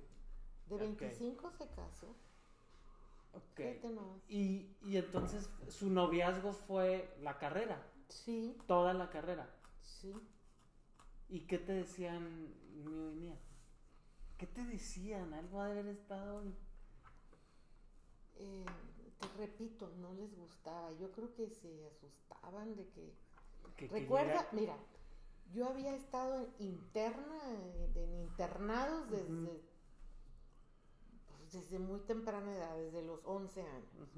[0.68, 0.80] De Ok.
[0.80, 2.16] 25 se casó.
[3.34, 3.56] Ok.
[3.56, 4.22] Fíjate nomás.
[4.30, 9.50] Y, y entonces su noviazgo fue la carrera, Sí, toda la carrera.
[9.82, 10.14] sí.
[11.30, 12.54] ¿Y qué te decían
[12.86, 13.38] mío y mía?
[14.38, 15.34] ¿Qué te decían?
[15.34, 16.44] Algo ha de haber estado.
[18.36, 18.66] Eh,
[19.20, 20.92] te repito, no les gustaba.
[20.94, 23.14] Yo creo que se asustaban de que...
[23.76, 24.78] Que- que Recuerda, llega- mira,
[25.54, 29.62] yo había estado en interna, eh, en internados desde,
[31.28, 34.10] pues, desde muy temprana edad, desde los 11 años.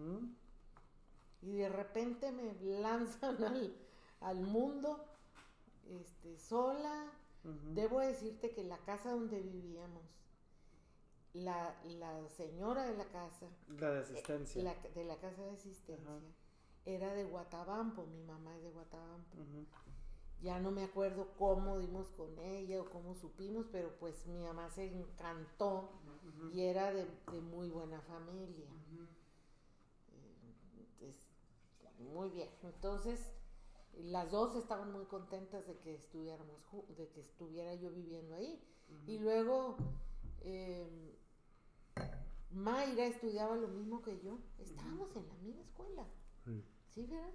[1.42, 3.76] Y de repente me lanzan al,
[4.22, 5.06] al mundo
[5.90, 7.10] este, sola.
[7.44, 10.04] Debo decirte que la casa donde vivíamos,
[11.34, 14.64] la, la señora de la casa, La de asistencia.
[14.64, 16.20] la- de la casa de asistencia,
[16.86, 19.38] era de Guatabampo, mi mamá es de Guatabampo.
[20.42, 24.70] Ya no me acuerdo cómo dimos con ella o cómo supimos, pero pues mi mamá
[24.70, 25.90] se encantó
[26.54, 28.68] y era de, de muy buena familia.
[30.14, 31.30] Eh, es-
[32.00, 32.50] muy bien.
[32.64, 33.20] Entonces,
[33.98, 36.56] las dos estaban muy contentas de que estuviéramos,
[36.98, 38.62] de que estuviera yo viviendo ahí.
[39.06, 39.78] Y luego
[40.42, 41.16] eh,
[42.52, 44.40] Mayra estudiaba lo mismo que yo.
[44.60, 46.08] Estábamos en la misma escuela.
[46.46, 46.64] Sí.
[46.90, 47.32] ¿Sí, verdad?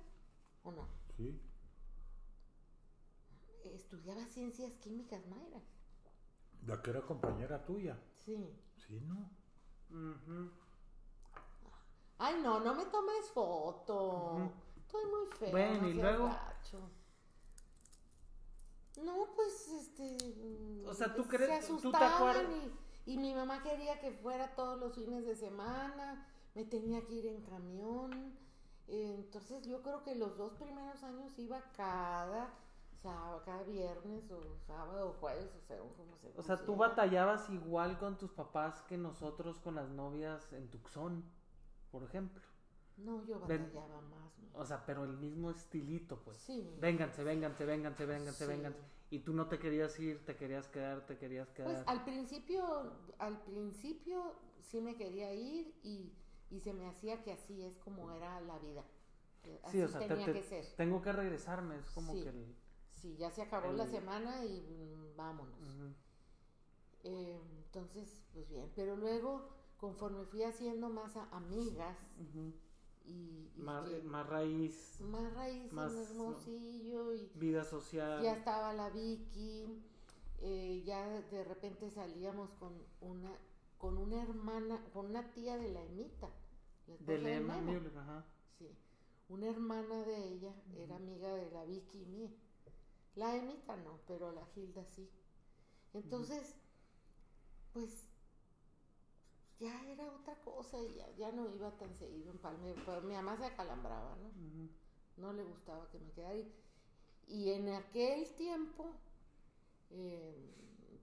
[0.65, 0.89] ¿O no?
[1.17, 1.41] Sí.
[3.65, 5.61] Estudiaba ciencias químicas, Mayra.
[6.67, 7.99] La que era compañera tuya.
[8.25, 8.51] Sí.
[8.77, 9.31] Sí, ¿no?
[9.91, 10.51] Ujú.
[12.19, 14.51] Ay, no, no me tomes foto.
[14.95, 15.51] Estoy muy fea.
[15.51, 16.27] Bueno, no ¿y luego?
[16.29, 16.81] gacho.
[19.03, 20.85] No, pues, este...
[20.87, 22.47] O sea, ¿tú se crees- tú te acuerdas?
[23.07, 26.27] Y, y mi mamá quería que fuera todos los fines de semana.
[26.55, 28.37] Me tenía que ir en camión.
[28.87, 32.51] Entonces, yo creo que los dos primeros años iba cada
[33.03, 37.51] sábado, cada viernes o sábado o jueves, o sea, como se O sea, tú batallabas
[37.51, 41.25] igual con tus papás que nosotros con las novias en Tucson,
[41.91, 42.41] por ejemplo.
[42.97, 44.33] No, yo Ven- batallaba más.
[44.57, 46.37] O sea, pero el mismo estilito, pues.
[46.39, 46.77] Sí.
[46.81, 48.51] Vénganse, vénganse, vénganse, vénganse, Sí.
[48.51, 48.79] vénganse.
[49.11, 51.85] Y tú no te querías ir, te querías quedar, te querías Pues quedar.
[51.87, 56.13] al principio, al principio sí me quería ir y,
[56.51, 58.85] y se me hacía que así es como era la vida.
[59.65, 60.65] Así sí, o sea, te- tenía te- que ser.
[60.77, 62.23] tengo que regresarme, es como Sí.
[62.23, 62.57] que el...
[62.95, 65.59] Sí, ya se acabó la semana y mm, vámonos.
[67.03, 68.71] Eh, entonces, pues bien.
[68.75, 71.99] Pero luego, conforme fui haciendo más amigas.
[73.07, 76.03] Y, y Más, que- más raíz, más raíz más, en ¿no?
[76.05, 78.23] Hermosillo y vida social.
[78.23, 79.83] ya estaba la Vicky,
[80.41, 83.31] eh, ya de repente salíamos con una
[83.79, 86.31] con una hermana, con una tía de la Emita,
[86.87, 87.61] la de Memo.
[87.61, 88.25] Müller, ajá.
[88.59, 88.71] Sí,
[89.29, 92.31] una hermana de ella era amiga de la Vicky y mía.
[93.17, 95.11] La Emita no, pero la Gilda sí.
[95.93, 96.55] Entonces,
[97.75, 98.09] pues
[99.61, 103.15] ya era otra cosa y ya, ya no iba tan seguido en Palme, pero mi
[103.15, 104.31] mamá se acalambraba, ¿no?
[105.17, 106.53] No le gustaba que me quedara ahí.
[107.29, 108.93] Y en aquel tiempo,
[109.91, 110.35] eh,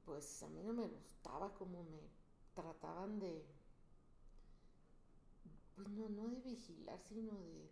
[0.05, 2.01] pues a mí no me gustaba como me
[2.53, 3.43] trataban de,
[5.75, 7.71] pues no, no de vigilar, sino de,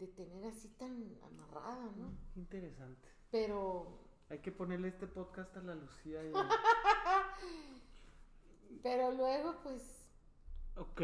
[0.00, 2.10] de tener así tan amarrada, ¿no?
[2.34, 3.08] Qué interesante.
[3.30, 4.00] Pero,
[4.30, 6.22] Hay que ponerle este podcast a la Lucía.
[6.24, 6.32] y-
[8.82, 9.97] pero luego, pues,
[10.78, 11.00] ok.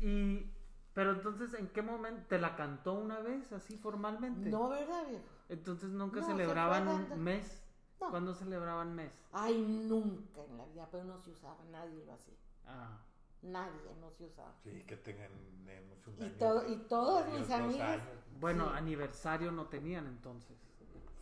[0.00, 0.50] Y...
[0.92, 2.22] Pero entonces, ¿en qué momento?
[2.28, 4.50] ¿Te la cantó una vez así formalmente?
[4.50, 5.24] No, ¿verdad, viejo?
[5.48, 7.62] Entonces nunca No, celebraban un mes.
[8.00, 8.10] No.
[8.10, 9.12] ¿Cuándo celebraban mes?
[9.32, 12.34] Ay, nunca en la vida, pero no se usaba, nadie lo hacía.
[12.66, 12.98] Ah.
[13.42, 14.52] Nadie no se usaba.
[14.64, 15.38] Sí, que tenemos
[16.08, 18.02] un Y año todo- y todas de mis años.
[18.40, 18.76] Bueno, Sí.
[18.76, 20.58] aniversario no tenían entonces.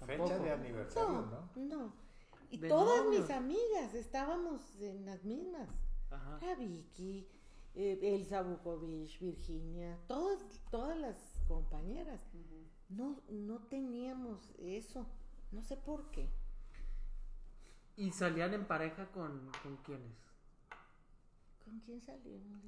[0.07, 0.45] Fecha Tampoco.
[0.45, 1.51] de aniversario, ¿no?
[1.57, 1.93] No, no.
[2.51, 3.23] Y De todas novios.
[3.23, 5.69] mis amigas estábamos en las mismas.
[6.11, 6.39] Ajá.
[6.41, 7.29] La Vicky,
[7.75, 12.27] eh, Elsa Bukovic, Virginia, todas, todas las compañeras.
[12.89, 15.07] No, no teníamos eso.
[15.53, 16.29] No sé por qué.
[17.97, 20.17] ¿Y salían en pareja con, con quiénes?
[21.65, 22.63] ¿Con quién salimos?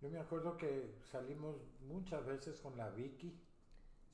[0.00, 3.38] Yo me acuerdo que salimos muchas veces con la Vicky.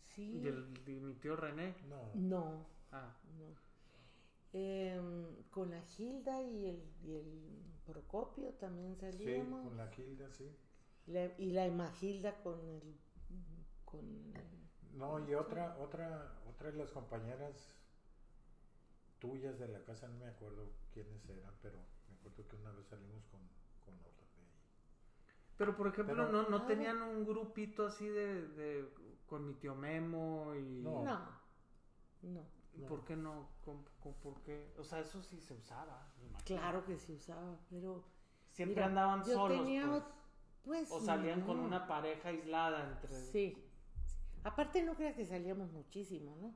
[0.09, 0.40] Sí.
[0.42, 1.76] ¿Y, el, y mi tío René?
[1.88, 3.14] No, No, Ah.
[3.38, 3.65] no.
[4.59, 9.69] Em, con la Gilda y el, y el Procopio también sí, salíamos.
[9.69, 10.51] con la Gilda, sí.
[11.09, 12.97] La- y la Emagilda con el.
[13.85, 17.71] Con el- No, y otra, otra, otra de las compañeras
[19.19, 22.87] tuyas de la casa, no me acuerdo quiénes eran, pero me acuerdo que una vez
[22.87, 23.40] salimos con,
[23.85, 24.49] con otra de ahí.
[25.59, 28.88] Pero por ejemplo, Pero- ¿no, no Ah, tenían un grupito así de, de-
[29.27, 30.81] con mi tío Memo y...
[30.83, 31.05] No.
[31.05, 31.40] No,
[32.23, 32.56] no.
[32.77, 32.89] ¿Y No.
[32.89, 33.49] ¿Por qué no?
[33.65, 34.73] ¿Con- con- por qué?
[34.79, 36.12] O sea, eso sí se usaba.
[36.23, 36.39] me.
[36.45, 38.05] Claro que se usaba, pero.
[38.53, 40.03] Siempre Mira, andaban solos, tenía pues.
[40.65, 40.91] Pues.
[40.91, 43.15] O salían con una pareja aislada entre...
[43.15, 43.31] Sí.
[43.33, 43.62] sí.
[44.45, 46.55] Aparte, no creas que salíamos muchísimo, ¿no?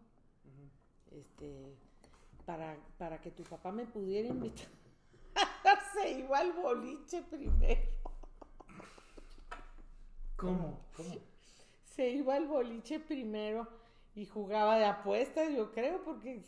[1.11, 1.77] Este.
[2.45, 4.67] Para, para que tu papá me pudiera invitar.
[5.93, 7.91] se iba al boliche primero.
[10.37, 10.81] ¿Cómo?
[10.97, 11.15] ¿Cómo?
[11.85, 13.80] Se iba al boliche primero
[14.15, 16.45] y jugaba de apuestas, yo creo, porque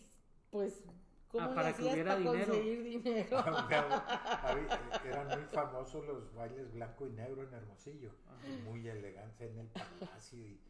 [0.51, 0.83] pues
[1.29, 2.47] ¿cómo Ah, para que hacías hubiera para dinero.
[2.53, 3.39] conseguir dinero?
[4.43, 8.13] Había- Eran muy famosos los bailes blanco y negro en Hermosillo.
[8.47, 10.39] y Muy elegante en el palacio.
[10.39, 10.61] Y,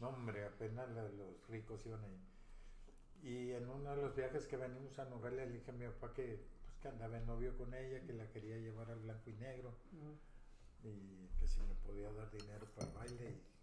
[0.00, 2.20] no, hombre, apenas los ricos iban ahí.
[3.22, 6.12] Y en uno de los viajes que venimos a Nogales le dije a mi papá
[6.12, 9.34] que, pues, que andaba en novio con ella, que la quería llevar al blanco y
[9.34, 9.74] negro.
[10.84, 13.30] y que si me podía dar dinero para el baile.
[13.30, 13.55] Y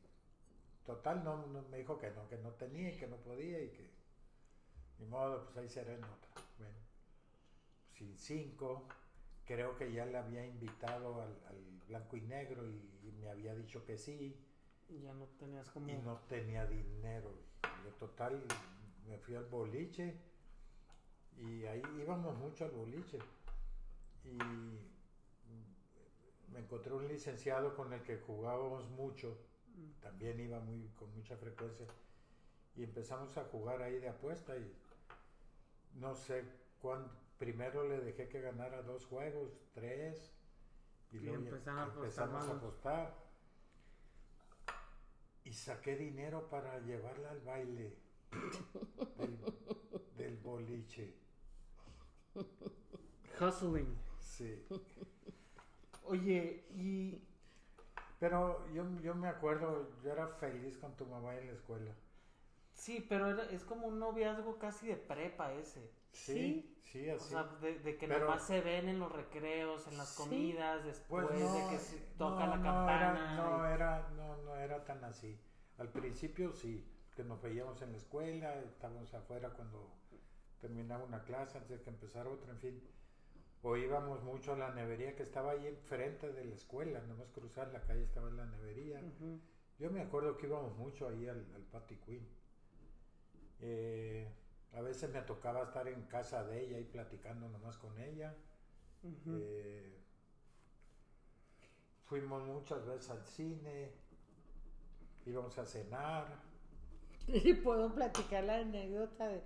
[0.86, 3.70] total, no, no, me dijo que no, que no tenía y que no podía y
[3.70, 3.90] que
[5.00, 6.30] ni modo, pues ahí será en otra.
[6.58, 6.78] Bueno,
[7.92, 8.88] sin cinco,
[9.46, 13.54] creo que ya le había invitado al, al blanco y negro y, y me había
[13.56, 14.36] dicho que sí
[14.90, 15.90] Y ya no tenías como...
[15.90, 17.32] y no tenía dinero.
[17.82, 18.44] Y de total,
[19.08, 20.16] me fui al boliche
[21.38, 23.20] y ahí íbamos mucho al boliche.
[24.24, 24.38] Y
[26.52, 29.38] me encontré un licenciado con el que jugábamos mucho,
[30.02, 31.86] también iba muy, con mucha frecuencia.
[32.76, 34.74] Y empezamos a jugar ahí de apuesta y
[35.96, 36.44] no sé
[36.82, 37.12] cuándo.
[37.38, 40.34] Primero le dejé que ganara dos juegos, tres.
[41.12, 41.44] Y Y luego
[41.96, 43.16] empezamos a apostar.
[45.44, 47.98] Y saqué dinero para llevarla al baile
[49.18, 49.38] del,
[50.18, 51.14] del boliche.
[53.40, 53.98] Hustling.
[54.20, 54.66] Sí.
[56.06, 57.22] Oye, y...
[58.24, 61.94] Pero yo, yo me acuerdo, yo era feliz con tu mamá en la escuela.
[62.72, 65.92] Sí, pero era- es como un noviazgo casi de prepa ese.
[66.14, 67.32] Sí, sí, O así.
[67.32, 70.24] sea, de, de que Pero- nomás se ven en los recreos, en las Sí.
[70.24, 72.96] comidas, después Pues no, de que se toca no, la no campana.
[73.12, 75.38] Era, no, era, no, no era tan así.
[75.78, 79.92] Al principio sí, que nos veíamos en la escuela, estábamos afuera cuando
[80.62, 82.90] terminaba una clase, antes de que empezara otra, en fin.
[83.66, 87.72] O íbamos mucho a la nevería que estaba ahí enfrente de la escuela, nomás cruzar
[87.72, 89.00] la calle estaba en la nevería.
[89.80, 92.28] Yo me acuerdo que íbamos mucho ahí al, al Patty Queen.
[93.62, 94.28] Eh,
[94.74, 98.36] a veces me tocaba estar en casa de ella y platicando nomás con ella.
[99.42, 99.98] Eh,
[102.06, 103.92] fuimos muchas veces al cine,
[105.26, 106.28] íbamos a cenar.
[107.28, 109.42] Y puedo platicar la anécdota de,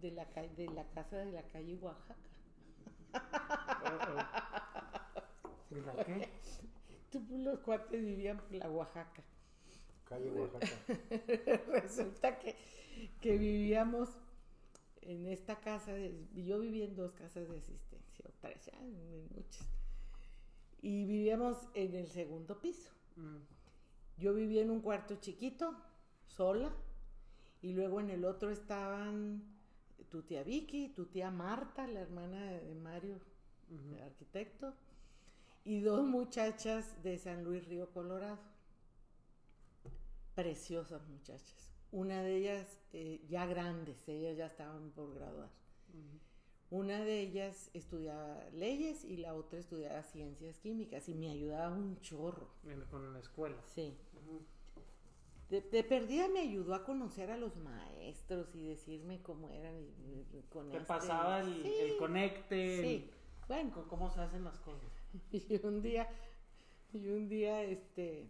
[0.00, 2.14] de la, ca- de la casa de la calle Oaxaca.
[5.70, 6.28] ¿Y la qué?
[7.10, 9.22] Tú, los cuates vivían por la Oaxaca.
[10.04, 10.66] Calle Oaxaca.
[11.68, 12.56] Resulta que,
[13.20, 14.10] que vivíamos
[15.02, 19.28] en esta casa, de- yo vivía en dos casas de asistencia, o tres, ya, en
[19.34, 19.68] muchas.
[20.82, 22.90] Y vivíamos en el segundo piso.
[23.16, 23.38] Mm.
[24.18, 25.74] Yo vivía en un cuarto chiquito,
[26.26, 26.72] sola,
[27.62, 29.42] y luego en el otro estaban
[30.10, 33.20] tu tía Vicky, tu tía Marta, la hermana de Mario,
[33.70, 34.74] el arquitecto,
[35.64, 38.38] y dos muchachas de San Luis Río Colorado.
[40.34, 41.72] Preciosas muchachas.
[41.92, 45.48] Una de ellas eh, ya grandes, ellas ya estaban por graduar.
[46.70, 52.00] Una de ellas estudiaba leyes y la otra estudiaba ciencias químicas y me ayudaba un
[52.00, 52.48] chorro.
[52.64, 53.56] En- Con la escuela.
[53.74, 53.96] Sí.
[55.50, 60.26] De, de perdida me ayudó a conocer a los maestros y decirme cómo eran y-
[60.38, 63.10] y con Te este- pasaba el, Sí, el conecte, Sí.
[63.46, 64.90] Bueno, cómo se hacen las cosas.
[65.32, 66.08] y un día,
[66.92, 68.28] y un día, este,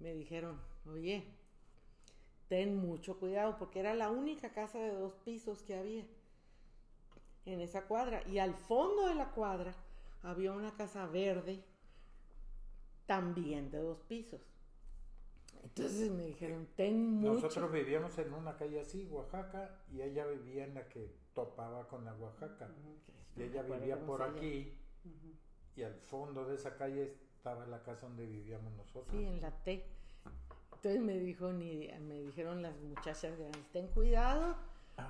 [0.00, 0.60] me dijeron,
[0.92, 1.22] oye,
[2.48, 6.04] ten mucho cuidado, porque era la única casa de dos pisos que había
[7.46, 8.26] en esa cuadra.
[8.26, 9.74] Y al fondo de la cuadra
[10.24, 11.62] había una casa verde,
[13.06, 14.40] también de dos pisos.
[15.64, 17.34] Entonces me dijeron, ten mucho.
[17.34, 22.04] Nosotros vivíamos en una calle así, Oaxaca, y ella vivía en la que topaba con
[22.04, 22.68] la Oaxaca.
[23.36, 24.76] Y ella vivía por aquí,
[25.76, 29.06] y al fondo de esa calle estaba la casa donde vivíamos nosotros.
[29.16, 29.84] Sí, en la T.
[30.74, 34.56] Entonces me dijo me dijeron las muchachas grandes, ten cuidado,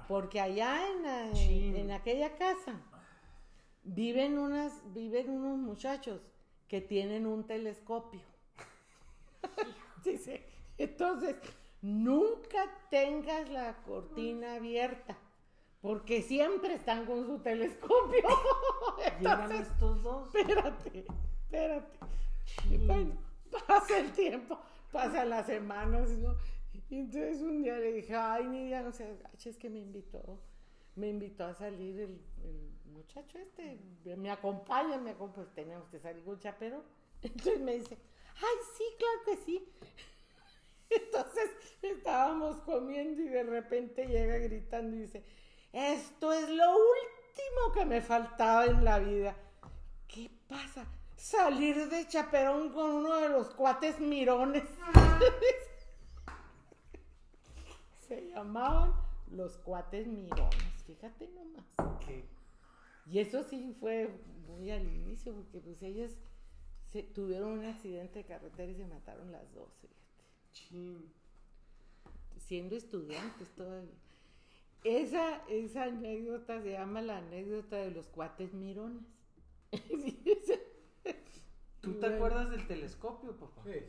[0.09, 2.81] porque allá en, la- en, aquella casa
[3.85, 6.21] viven unas, viven unos muchachos
[6.69, 8.21] que tienen un telescopio.
[10.05, 10.38] Dice,
[10.79, 11.37] entonces
[11.83, 15.17] nunca tengas la cortina abierta,
[15.81, 18.23] porque siempre están con su telescopio.
[19.21, 20.35] Llegan estos dos.
[20.35, 21.07] espérate,
[21.45, 21.99] espérate.
[22.67, 22.87] Y Chin.
[22.87, 23.13] bueno,
[23.67, 24.59] pasa el tiempo,
[24.91, 26.37] pasan las semanas, ¿no?
[26.91, 30.41] Y entonces un día le dije, ay, Nidia, no gacha, es que me invitó,
[30.97, 33.79] me invitó a salir el, el muchacho este,
[34.17, 36.83] me acompaña, me acompaña, pues tenemos que salir con chapero.
[37.23, 37.99] Entonces me dice,
[38.37, 39.69] ay, sí, claro que sí.
[40.91, 41.51] Entonces
[41.83, 45.25] estábamos comiendo y de repente llega gritando y dice,
[45.73, 49.37] esto es lo último que me faltaba en la vida.
[50.07, 50.87] ¿Qué pasa?
[51.19, 54.65] salir de chaperón con uno de los cuates mirones.
[58.09, 58.95] Se llamaban
[59.33, 61.67] los cuates mirones, fíjate nomás.
[62.07, 62.25] ¿Qué?
[63.07, 64.09] Y eso sí fue
[64.47, 66.13] muy al inicio, porque pues ellas
[66.91, 69.69] se, tuvieron un accidente de carretera y se mataron las dos.
[70.59, 71.13] Chin.
[72.39, 73.95] Siendo estudiantes todavía.
[74.85, 79.05] Esa, esa anécdota se llama la anécdota de los cuates mirones.
[81.81, 82.17] ¿Tú te bueno.
[82.17, 83.63] acuerdas del telescopio, papá?
[83.65, 83.83] Sí.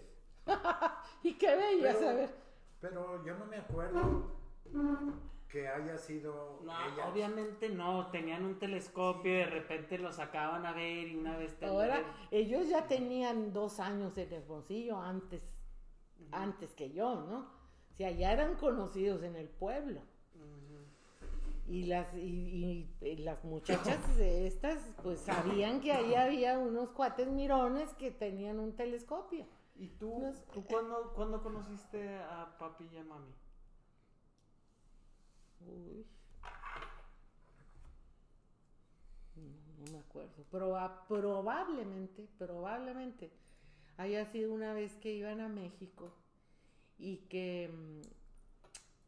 [1.30, 1.95] ¿Y qué veías?
[1.97, 2.30] Pero- A ver.
[2.82, 4.32] Pero yo no me acuerdo
[5.49, 6.74] que haya sido No,
[7.11, 11.61] obviamente no, tenían un telescopio y de repente lo sacaban a ver y una vez
[11.61, 12.01] Ahora,
[12.32, 15.59] ellos ya tenían dos años en Hermosillo antes,
[16.32, 17.39] antes que yo, ¿no?
[17.39, 20.01] O sea, ya eran conocidos en el pueblo.
[21.67, 26.89] Y las, y, y- y las muchachas de estas, pues sabían que ahí había unos
[26.91, 29.45] cuates mirones que tenían un telescopio.
[29.76, 33.32] ¿Y tú, tú cuándo, cuándo conociste a papi y a mami?
[35.67, 36.05] Uy.
[39.36, 40.43] No, no me acuerdo.
[40.51, 43.32] Proba- probablemente, probablemente
[44.00, 46.12] haya sido una vez que iban a México
[46.97, 48.02] y que mm,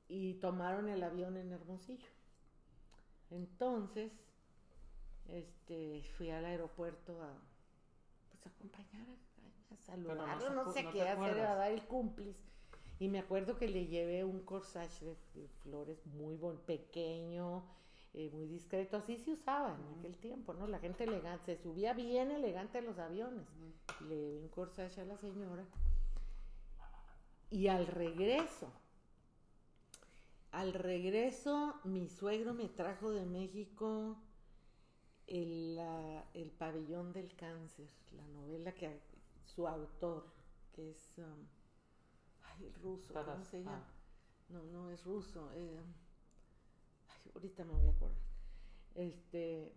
[0.10, 2.08] y tomaron el avión en Hermosillo.
[3.30, 4.12] Entonces,
[5.30, 7.32] este, fui al aeropuerto a
[8.30, 11.82] pues acompañar a, a saludarlo, se no, acu- sé no qué hacer, a dar el
[11.84, 12.36] cumplis.
[13.00, 17.64] Y me acuerdo que le llevé un corsage de, de flores muy bon, pequeño,
[18.14, 18.98] eh, muy discreto.
[18.98, 20.68] Así se usaba en aquel tiempo, ¿no?
[20.68, 23.46] La gente elegante, se subía bien elegante a los aviones.
[24.08, 25.66] Le llevé un corsage a la señora.
[27.50, 28.72] Y al regreso,
[30.52, 34.18] al regreso, mi suegro me trajo de México
[35.28, 39.00] el, la- el pabellón del cáncer, la novela que
[39.46, 40.26] su autor,
[40.74, 41.46] que es um,
[42.44, 43.78] ay, el ruso, ¿cómo se llama?
[43.78, 43.94] ah.
[44.50, 45.50] No, no es ruso.
[45.54, 45.80] eh,
[47.26, 48.18] ay, ahorita me voy a acordar.
[48.96, 49.74] Este,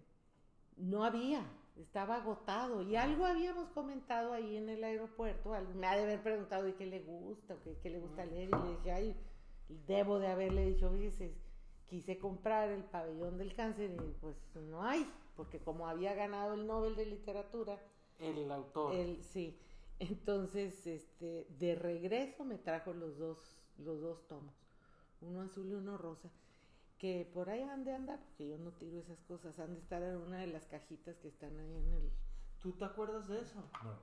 [0.77, 1.45] no había,
[1.77, 2.83] estaba agotado.
[2.83, 5.51] Y algo habíamos comentado ahí en el aeropuerto.
[5.75, 8.49] me ha de haber preguntado de qué le gusta, o qué, qué le gusta leer.
[8.49, 9.17] Y le dije, ay,
[9.87, 11.35] debo de haberle dicho, fíjese,
[11.87, 16.67] quise comprar el pabellón del cáncer y pues no hay, porque como había ganado el
[16.67, 17.79] Nobel de Literatura,
[18.19, 18.95] El autor.
[18.95, 19.59] él sí.
[20.01, 24.55] Entonces, este, de regreso me trajo los dos, los dos tomos,
[25.21, 26.31] uno azul y uno rosa,
[27.05, 30.03] que por ahí han de andar, porque yo no tiro esas cosas, han de estar
[30.03, 32.11] en una de las cajitas que están ahí en el...
[32.63, 33.63] ¿Tú te acuerdas de eso?
[33.83, 33.95] No.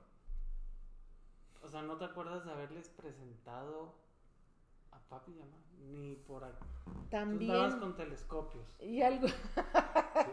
[1.64, 3.92] O sea, ¿no te acuerdas de haberles presentado
[4.92, 5.64] a papi y a mami?
[5.80, 6.64] Ni por aquí.
[6.84, 7.50] Tú También...
[7.50, 8.80] andabas con telescopios.
[8.80, 9.26] Y algo...
[9.26, 9.34] Sí,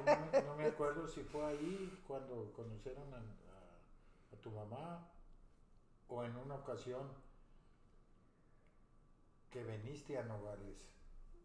[0.06, 5.08] no, me, no me acuerdo si fue ahí cuando conocieron a, a- a tu mamá
[6.08, 7.08] o en una ocasión
[9.50, 10.99] que veniste a Nogales.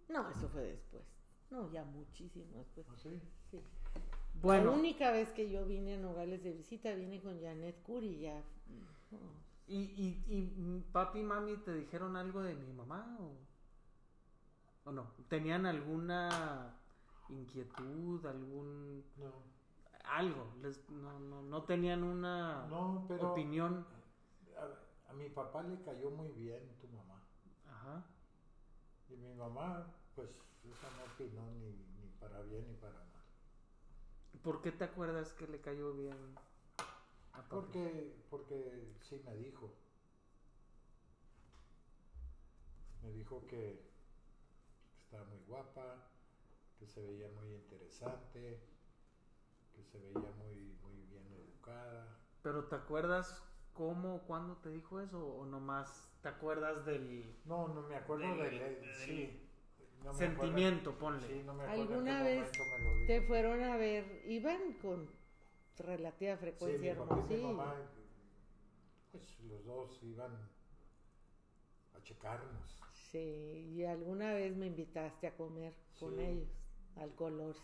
[0.09, 1.02] No, eso fue después.
[1.50, 2.86] No, ya muchísimo después.
[2.90, 3.20] ¿Ah, sí?
[3.50, 3.61] Sí.
[4.42, 4.70] Bueno.
[4.72, 8.42] La única vez que yo vine a Nogales de visita, vine con Janet Curi, ya...
[9.66, 13.36] ¿Y, y, y papi y mami te dijeron algo de mi mamá o,
[14.84, 15.07] o no?
[15.28, 16.76] ¿Tenían alguna
[17.30, 19.32] inquietud, algún No,
[20.05, 20.52] algo?
[20.61, 23.86] Les, no, no, no tenían una no, pero opinión.
[24.59, 27.22] a, a mi papá le cayó muy bien tu mamá.
[27.70, 28.05] Ajá.
[29.09, 30.30] Y mi mamá, pues,
[30.64, 33.24] esa no opinó ni, ni para bien ni para mal.
[34.42, 36.34] ¿Por qué te acuerdas que le cayó bien
[37.32, 37.48] a papi?
[37.48, 39.72] Porque, porque sí me dijo.
[43.02, 43.80] Me dijo que
[45.05, 46.09] estaba muy guapa,
[46.78, 48.61] que se veía muy interesante,
[49.74, 52.18] que se veía muy, muy bien educada.
[52.42, 53.42] ¿Pero te acuerdas
[53.75, 58.51] cómo, cuándo te dijo eso o nomás te acuerdas del No, no me acuerdo Del-
[58.59, 59.41] del, del sí,
[60.03, 61.27] no me sentimiento, acuerdo- ponle?
[61.29, 63.07] sí, no me ¿Alguna vez momento me lo dijo.
[63.07, 65.09] Te fueron a ver, iban con
[65.79, 67.53] relativa Sí, frecuencia mi papá y mi Hermosillo.
[67.53, 67.75] mamá,
[69.12, 70.33] pues los dos iban
[71.95, 72.81] a checarnos.
[73.11, 76.20] Sí, y alguna vez me invitaste a comer con Sí.
[76.22, 76.49] ellos,
[76.97, 77.61] al Colores.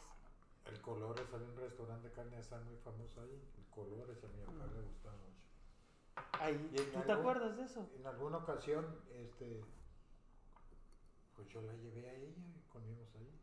[0.67, 3.43] El Colores, había un restaurante de carne asada muy famoso ahí.
[3.59, 5.17] El Colores a mi papá le gustaba.
[6.41, 7.87] Ahí, ¿Tú te acuerdas de eso?
[7.99, 9.63] En alguna ocasión, este,
[11.37, 13.39] pues yo la llevé a ella y comimos ahí.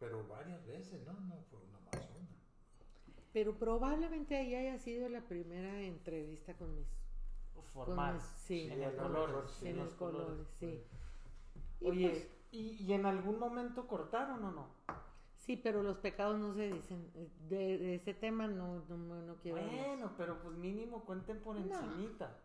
[0.00, 1.12] Pero varias veces, ¿no?
[1.12, 2.28] No fue una más una.
[3.32, 6.88] Pero probablemente ahí haya sido la primera entrevista con mis...
[7.72, 8.14] Formal.
[8.14, 9.48] mis- sí, en el lo color.
[9.48, 9.68] sí.
[9.68, 10.82] en los Colores, sí.
[11.80, 14.68] Y Oye, pues, ¿y, y en algún momento cortaron o no?
[15.46, 17.08] Sí, pero los pecados no se dicen.
[17.48, 19.86] De, de ese tema no, no, no quiero hablar.
[19.86, 21.62] Bueno, pero pues mínimo cuenten por No.
[21.62, 22.36] encimita.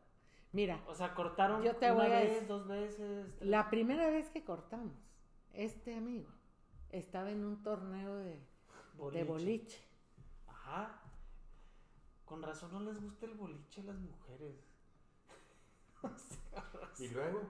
[0.54, 3.26] Mira, O sea, cortaron Yo te una voy a vez, decir- dos veces.
[3.38, 3.50] tres.
[3.50, 4.94] la primera vez que cortamos,
[5.54, 6.30] este amigo
[6.90, 8.38] estaba en un torneo de
[9.14, 9.82] de boliche.
[10.48, 11.02] Ajá.
[12.26, 14.56] Con razón no les gusta el boliche a las mujeres.
[16.04, 16.64] O sea,
[17.00, 17.42] Y luego,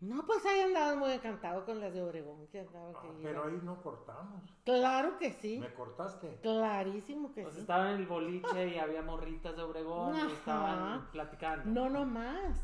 [0.00, 3.44] No, pues ahí andaba muy encantado con las de Obregón que andaba ah, que pero
[3.44, 4.42] ahí no cortamos.
[4.64, 5.58] Claro que sí.
[5.58, 6.38] Me cortaste.
[6.40, 7.60] Clarísimo que Pues sí.
[7.60, 10.28] estaban en el boliche y había morritas de Obregón Ajá.
[10.28, 11.70] y estaban platicando.
[11.70, 12.58] No nomás,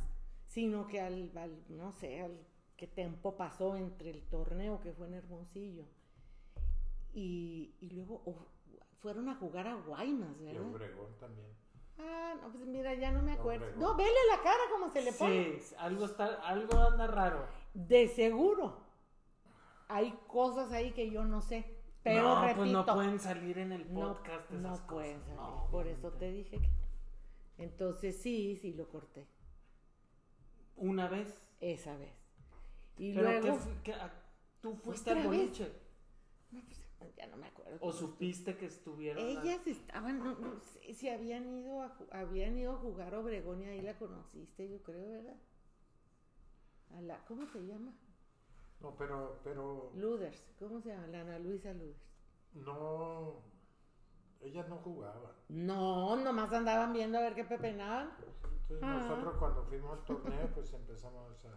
[0.47, 2.39] sino que al, al- no sé, al
[2.78, 5.84] qué tiempo pasó entre el torneo que fue en Hermosillo
[7.12, 8.47] y, y luego oh,
[9.01, 10.70] fueron a jugar a Guaymas, Y ¿verdad?
[10.70, 11.49] Obregón también.
[11.99, 13.66] Ah, no, pues mira, ya no me acuerdo.
[13.76, 15.59] No, vele la cara como se le pone.
[15.61, 17.47] Sí, algo, está, algo anda raro.
[17.74, 18.84] De seguro.
[19.88, 21.64] Hay cosas ahí que yo no sé.
[22.03, 22.57] Pero no, repito.
[22.59, 25.36] pues no pueden salir en el no, podcast no esas pueden cosas.
[25.36, 25.51] salir.
[25.51, 26.86] No, Por eso te dije que no.
[27.59, 29.26] Entonces sí, sí lo corté.
[30.76, 31.42] Una vez.
[31.61, 32.12] Esa vez.
[32.99, 33.47] Y Pero luego.
[33.47, 34.22] ¿qué fu- qué- a-
[34.61, 35.72] ¿Tú fuiste al boliche?
[36.51, 36.80] No, pues,
[37.16, 37.72] ya no me acuerdo.
[37.80, 37.92] ¿O estuvo.
[38.11, 39.24] supiste que estuvieron?
[39.24, 43.62] a- Ellas estaban, no, no sé si habían ido a, habían ido a jugar Obregón
[43.62, 45.36] y ahí la conociste, yo creo, ¿verdad?
[46.97, 47.92] A la, ¿Cómo se llama?
[48.80, 51.07] No, pero, pero Luders, ¿cómo se llama?
[51.09, 52.01] La Ana Luisa Luders.
[52.55, 53.42] no.
[54.42, 55.32] Ellas no jugaban.
[55.49, 58.11] No, nomás andaban viendo a ver qué pepenaban.
[58.61, 58.99] Entonces Ah.
[58.99, 61.49] nosotros cuando fuimos al torneo, pues empezamos a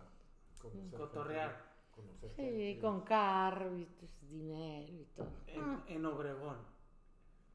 [0.61, 0.89] conocer.
[0.97, 1.68] Cotorrear.
[2.01, 5.29] Conocer Sí, con carro y pues, dinero y todo.
[5.47, 6.57] En, Ah, en Obregón.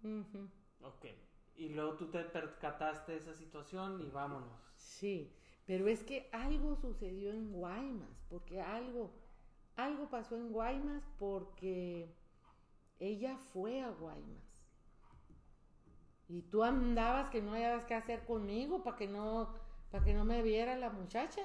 [0.02, 0.48] ujú.
[0.82, 1.06] Ok.
[1.56, 4.60] Y luego tú te percataste de esa situación y vámonos.
[4.76, 5.32] Sí,
[5.66, 9.10] pero es que algo sucedió en Guaymas, porque algo,
[9.76, 12.14] algo pasó en Guaymas porque
[12.98, 14.42] ella fue a Guaymas.
[16.28, 19.54] Y tú andabas que no hayas qué hacer conmigo para que no,
[19.90, 21.42] para que no me viera la muchacha.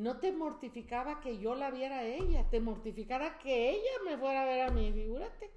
[0.00, 4.44] No te mortificaba que yo la viera a ella, te mortificara que ella me fuera
[4.44, 5.50] a ver a mí, figúrate.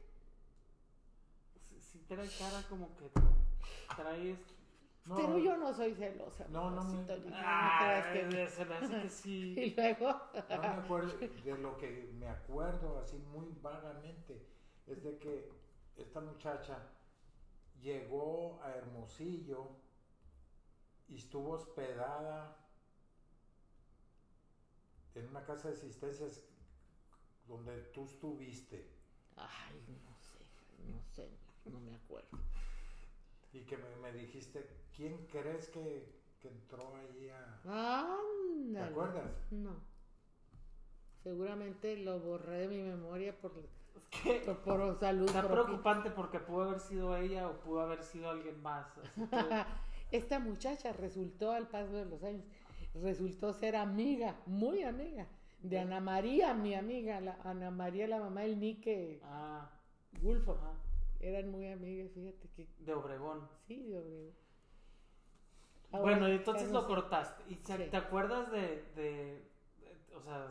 [1.62, 3.10] Si, si trae cara como que
[3.96, 4.38] traes...
[5.06, 6.46] No, Pero yo no soy celosa.
[6.50, 9.56] No, no me- no Ah, que- se me hace que sí.
[9.62, 10.08] Y luego...
[10.50, 14.46] No me acuerdo, de lo que me acuerdo así muy vagamente,
[14.88, 15.50] es de que
[15.96, 16.90] esta muchacha
[17.82, 19.70] llegó a Hermosillo
[21.08, 22.63] y estuvo hospedada
[25.16, 26.44] en una casa de asistencias
[27.48, 28.90] donde tú estuviste
[29.36, 30.40] Ay, no sé,
[30.92, 31.30] no sé,
[31.66, 32.30] no me acuerdo.
[33.52, 37.62] y que me, me dijiste, ¿quién crees que, que entró allí a...
[37.66, 38.74] Ándale.
[38.78, 39.32] ¿Te acuerdas?
[39.52, 39.82] No.
[41.24, 43.54] Seguramente lo borré de mi memoria por,
[44.46, 45.66] por, por salud está propia.
[45.66, 48.98] preocupante porque pudo haber sido ella o pudo haber sido alguien más.
[48.98, 49.48] Así que,
[50.12, 52.46] Esta muchacha resultó al paso de los años,
[52.96, 55.28] resultó ser amiga, muy amiga,
[55.62, 59.70] de Ana María, mi amiga, la, Ana María, la mamá del Nique ah,
[60.22, 60.58] Gulfo.
[61.20, 63.48] Eran muy amigas, fíjate que de Obregón.
[63.68, 64.34] sí, de Obregón.
[65.92, 66.88] bueno, Ahora, y entonces ya lo no sé.
[66.88, 67.44] cortaste.
[67.50, 67.90] ¿Y se- Sí.
[67.90, 69.04] te acuerdas de, de,
[69.80, 70.48] de- o sea,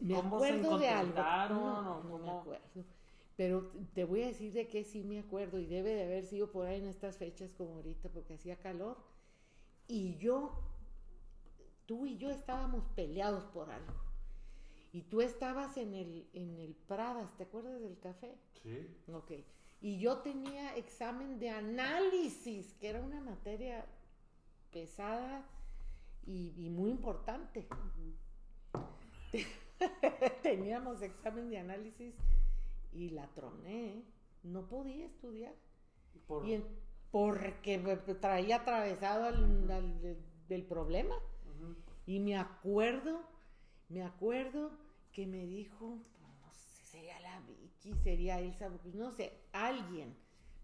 [0.00, 1.14] Me ¿Cómo se acuerdo de algo.
[1.54, 2.84] No, o no me acuerdo.
[3.36, 6.50] Pero te voy a decir de qué sí me acuerdo y debe de haber sido
[6.50, 8.96] por ahí en estas fechas como ahorita porque hacía calor.
[9.86, 10.52] Y yo,
[11.88, 13.94] tú y yo estábamos peleados por algo.
[14.92, 18.36] Y tú estabas en el, en el Pradas, ¿te acuerdas del café?
[18.62, 19.32] Sí, Ok.
[19.80, 23.86] Y yo tenía examen de análisis, que era una materia
[24.72, 25.44] pesada
[26.26, 27.66] y, y muy importante.
[30.42, 32.14] Teníamos examen de análisis
[32.92, 33.88] y la troné.
[33.98, 34.02] ¿eh?
[34.42, 35.54] No podía estudiar.
[36.26, 36.66] por, Y en-
[37.10, 40.16] porque me- traía atravesado al, al-
[40.48, 41.14] del problema.
[42.08, 43.20] Y me acuerdo,
[43.90, 44.70] me acuerdo
[45.12, 50.16] que me dijo, pues, no sé, sería la Vicky, sería Elsa, pues, no sé, alguien.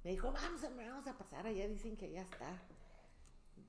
[0.02, 2.62] Me dijo, vamos, hombre, vamos a pasar allá, dicen que ya está.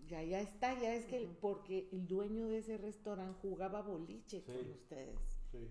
[0.08, 4.46] Ya, ya está, ya es que, porque el dueño de ese restaurante jugaba boliche Sí.
[4.54, 5.20] con ustedes.
[5.52, 5.70] sí.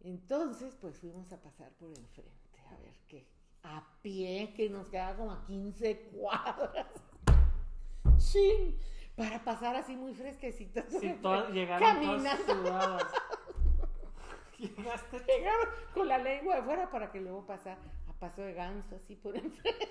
[0.00, 3.26] Entonces, pues fuimos a pasar por enfrente, a ver qué.
[3.64, 6.86] A pie, que nos quedaba como a 15 cuadras.
[8.18, 8.78] ¡Chin!
[9.18, 10.84] Para pasar así muy fresquecitas.
[11.00, 12.44] Sí, todas, llegaron Caminando.
[12.46, 13.12] todas sudadas.
[14.58, 18.96] Llegaste Llegaba con la lengua de fuera para que luego pasara a paso de ganso,
[18.96, 19.86] así por enfrente.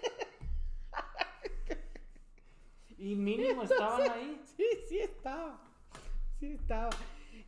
[2.97, 4.41] y mínimo estaban ahí.
[4.55, 5.59] Sí, sí estaba.
[6.39, 6.89] Sí estaba.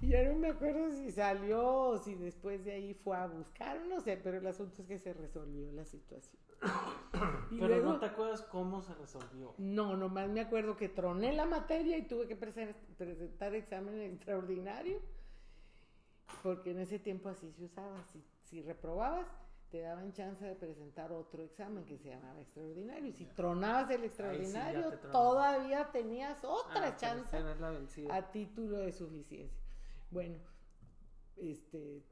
[0.01, 3.81] Y yo no me acuerdo si salió o si después de ahí fue a buscar,
[3.85, 6.37] no sé, pero el asunto es que se resolvió la situación.
[7.51, 9.53] Y Pero luego- no te acuerdas cómo se resolvió.
[9.57, 14.99] No, nomás me acuerdo que troné la materia y tuve que presen- presentar examen extraordinario,
[16.43, 18.03] porque en ese tiempo así se usaba.
[18.05, 19.27] Si, si reprobabas,
[19.71, 23.07] te daban chance de presentar otro examen que se llamaba extraordinario.
[23.07, 25.11] Y si tronabas el extraordinario, te tronaba.
[25.11, 27.37] todavía tenías otra Ah, chance
[28.09, 29.59] a título de suficiencia.
[30.11, 30.37] Bueno,
[31.41, 32.03] este,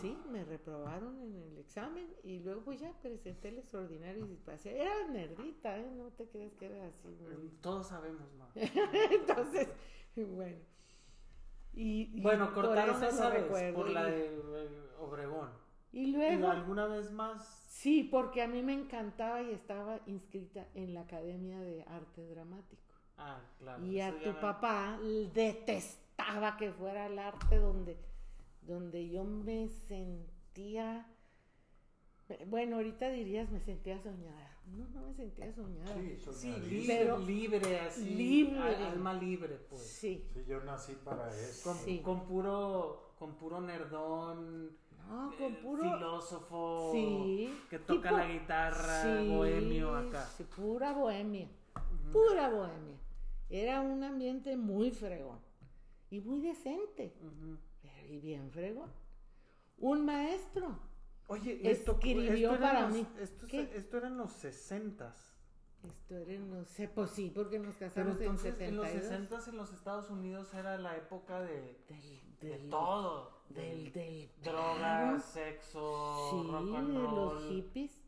[0.00, 4.80] sí, me reprobaron en el examen y luego ya presenté el extraordinario y pasé.
[4.80, 5.90] Era nerdita, ¿eh?
[5.96, 7.08] No te crees que era así.
[7.08, 8.48] muy- Todos sabemos, ma.
[9.10, 9.68] Entonces,
[10.16, 10.58] bueno.
[11.72, 15.50] Y, y Bueno, cortaron esa no vez por la Y- de eh, Obregón.
[15.92, 17.46] Y ¿Y luego, alguna vez más?
[17.68, 22.82] sí, porque a mí me encantaba y estaba inscrita en la Academia de Arte Dramático.
[23.18, 23.84] Ah, claro.
[23.84, 24.98] Y a tu me- papá
[25.32, 27.96] detestaba que fuera el arte donde,
[28.66, 31.06] donde yo me sentía,
[32.48, 34.52] bueno, ahorita dirías me sentía soñada.
[34.76, 35.94] No, no me sentía soñada.
[35.94, 36.66] Sí, Sí, soñadísimo.
[36.66, 38.04] libre, Pero- libre así.
[38.04, 38.76] Libre.
[38.76, 39.80] Alma libre, pues.
[39.82, 41.70] Sí, Sí, yo nací para eso.
[41.70, 42.00] Con, Sí.
[42.00, 44.76] con puro, con puro nerdón.
[45.08, 45.82] no, con eh, puro...
[45.84, 46.90] filósofo.
[46.92, 47.54] Sí.
[47.70, 50.26] Que toca tipo- la guitarra, Sí, bohemio acá.
[50.36, 51.48] sí, pura bohemia,
[52.12, 52.96] pura bohemia.
[53.48, 55.38] Era un ambiente muy fregón
[56.10, 57.30] y muy decente, pero
[58.08, 58.90] y bien fregón.
[59.78, 60.78] Un maestro.
[61.28, 63.06] Oye, Escribió eran para los- mí.
[63.20, 65.32] Esto, esto era en los sesentas.
[65.82, 69.02] Esto era, no sé, pues sí, porque nos Pero casamos en entonces en los 72.
[69.10, 73.36] sesentas en los Estados Unidos era la época de, Del, de todo.
[73.50, 75.20] Del, del, Drogas, claro.
[75.20, 78.02] sexo, Sí, rock and de los hippies,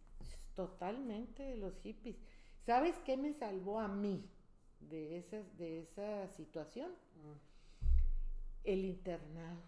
[0.57, 2.17] totalmente de los hippies.
[2.67, 4.29] ¿Sabes qué me salvó a mí
[4.81, 6.91] de, esas, de esa situación?
[7.15, 7.89] Mm.
[8.65, 9.61] El internado.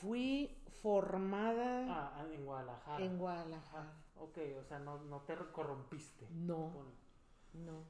[0.00, 3.04] Fui formada Ah, en Guadalajara.
[3.04, 3.92] en Guadalajara.
[3.92, 6.26] Ah, ok, o sea, no, no te corrompiste.
[6.30, 7.84] No, con- no.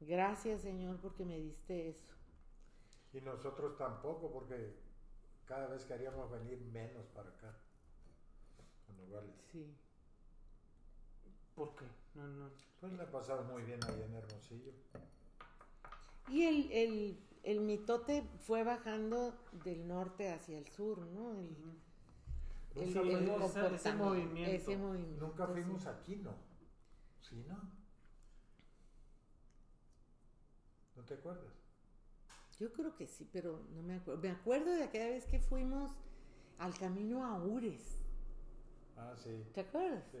[0.00, 2.14] Gracias, Señor, porque me diste eso.
[3.12, 4.74] Y nosotros tampoco, porque
[5.46, 7.54] cada vez queríamos venir menos para acá.
[8.88, 9.34] a Nogales.
[9.52, 9.74] Sí.
[11.54, 11.84] ¿Por qué?
[12.14, 12.50] No, no.
[12.80, 14.72] Pues la pasamos muy bien ahí en Hermosillo.
[16.28, 19.34] Y el, el, el mitote fue bajando
[19.64, 21.32] del norte hacia el sur, ¿no?
[21.32, 21.70] El, Ujú.
[22.76, 24.50] el- Nunca el fuimos ese- ese movimiento.
[24.50, 25.88] ese movimiento, Nunca fuimos sí.
[25.88, 26.32] aquí, ¿no?
[27.20, 27.56] ¿Sí, no?
[30.96, 31.52] ¿No te acuerdas?
[32.58, 34.20] Yo creo que sí, pero no me acuerdo.
[34.22, 35.90] Me acuerdo de aquella vez que fuimos
[36.58, 37.98] al camino a Ures.
[38.96, 39.44] Ah, sí.
[39.52, 40.04] ¿Te acuerdas?
[40.12, 40.18] Sí.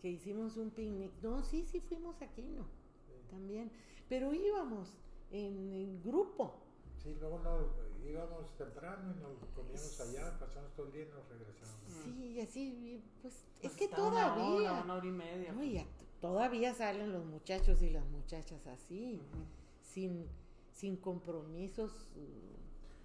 [0.00, 1.12] Que hicimos un picnic.
[1.22, 2.62] No, sí, sí fuimos aquí, ¿no?
[3.06, 3.12] sí.
[3.30, 3.70] También.
[4.08, 4.94] Pero íbamos
[5.30, 6.54] en, en grupo.
[7.02, 7.62] Sí, luego nos
[8.08, 11.76] íbamos temprano y nos comíamos allá, pasamos todo el día y nos regresamos.
[12.04, 14.72] Sí, y así, pues, Pues es que estaba una todavía.
[14.72, 15.52] hora, una hora y media.
[15.52, 15.84] No, y t-
[16.20, 19.44] todavía salen los muchachos y las muchachas así, Ujú.
[19.82, 20.26] sin,
[20.72, 21.92] sin compromisos.
[22.16, 22.56] uh,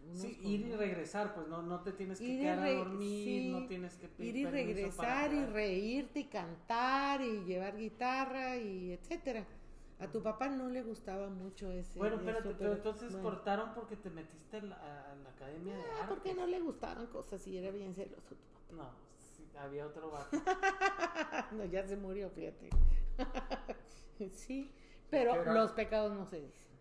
[0.10, 2.60] unos Sí, con ir y regresar, pues no, no te tienes que Ir y quedar
[2.60, 7.44] a dormir, sí, no tienes que pedir Ir y regresar y reírte y cantar y
[7.46, 9.46] llevar guitarra y etcétera.
[10.02, 11.98] A tu papá no le gustaba mucho ese.
[12.00, 13.30] Bueno, eso, espérate, pero pero, entonces bueno.
[13.30, 16.08] cortaron porque te metiste a la, a la academia de Ah, arte.
[16.10, 18.74] porque no le gustaban cosas y era bien celoso tu papá.
[18.76, 18.90] No,
[19.38, 20.38] sí, había otro vato.
[21.56, 22.70] no, ya se murió, fíjate.
[24.34, 24.72] sí,
[25.10, 26.72] pero Era- los pecados no se dicen.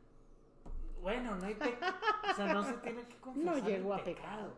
[1.03, 1.97] bueno, no hay pecado.
[2.31, 3.53] O sea, no se tiene que confesar.
[3.53, 4.53] No el llegó a pecado.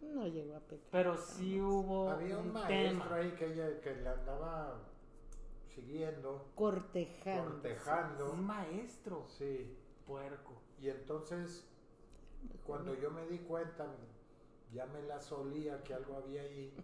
[0.00, 0.88] No llegó a pecado.
[0.90, 3.14] Pero sí hubo Había un un maestro tema.
[3.16, 4.78] ahí que, ella, que le andaba
[6.54, 7.52] Cortejando.
[7.52, 8.32] cortejando.
[8.32, 9.26] Un maestro.
[9.28, 9.76] Sí.
[10.06, 10.52] Puerco.
[10.80, 11.68] Y entonces,
[12.64, 13.86] cuando yo me di cuenta,
[14.72, 16.74] ya me la solía que algo había ahí.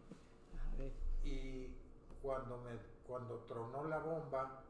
[0.72, 0.92] A ver.
[1.24, 1.74] Y
[2.22, 2.72] cuando, me,
[3.06, 4.62] cuando tronó la bomba,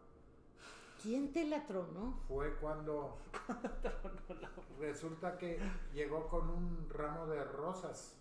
[1.02, 2.18] ¿Quién te la tronó?
[2.26, 3.18] fue cuando
[4.80, 5.60] resulta que
[5.92, 8.16] llegó con un ramo de rosas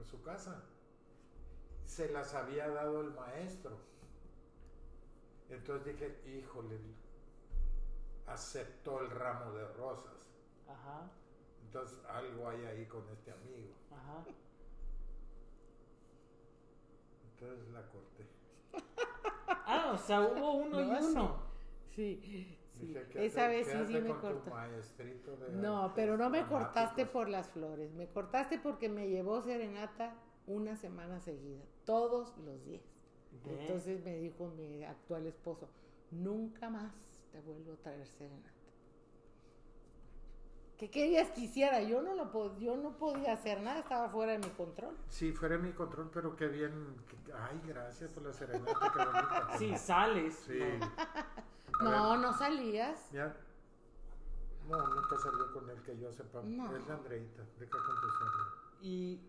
[0.00, 0.62] a su casa.
[1.86, 3.76] Se las había dado el maestro.
[5.52, 6.78] Entonces dije, híjole,
[8.26, 10.26] aceptó el ramo de rosas.
[10.66, 11.10] Ajá,
[11.64, 13.74] Entonces algo hay ahí con este amigo.
[13.90, 14.24] ajá.
[17.34, 18.26] Entonces la corté.
[19.66, 21.36] Ah, o sea, hubo uno y No, uno.
[21.94, 22.58] Sí, sí.
[22.80, 24.50] Dije, "Quédate- Esa vez sí, sí me con tu cortaste.
[24.50, 26.64] maestrito de No, pero no me dramáticos".
[26.64, 27.92] cortaste por las flores.
[27.92, 30.14] Me cortaste porque me llevó serenata
[30.46, 32.82] una semana seguida, todos los días.
[33.46, 35.68] Entonces me dijo mi actual esposo,
[36.10, 36.92] nunca más
[37.32, 38.50] te vuelvo a traer serenata.
[40.78, 41.80] ¿Qué querías que hiciera?
[41.82, 44.96] Yo no, lo yo no podía hacer nada, estaba fuera de mi control.
[45.08, 46.96] Sí, fuera de mi control, pero qué bien.
[47.32, 49.48] Ay, gracias por la serenata, qué bonita.
[49.58, 50.34] Sí, sales.
[50.44, 50.58] Sí.
[51.80, 51.90] ¿no?
[51.90, 53.10] No, no salías.
[53.12, 53.34] ya.
[54.68, 56.40] No, nunca salió con él que yo sepa.
[56.42, 56.76] No.
[56.76, 58.42] Es la Andreita, deja contestarle.
[58.80, 59.20] Y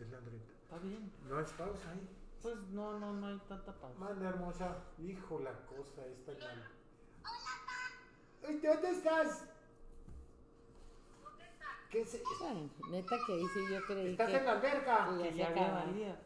[0.00, 0.51] Es la Andreita.
[0.72, 1.12] Está bien.
[1.28, 2.08] No es pausa ahí.
[2.40, 3.98] Pues no, no, no hay tanta pausa.
[3.98, 4.76] Manda hermosa.
[4.98, 6.68] Hijo, la cosa esta mal.
[8.48, 9.44] Ay, ¿Dónde estás?
[11.90, 12.20] ¿Qué es?
[12.42, 14.36] Ay, neta que ahí sí yo creí ¿Estás que...
[14.38, 15.08] en la alberca?
[15.18, 15.84] que Que ya había acababa.
[15.84, 16.20] valía.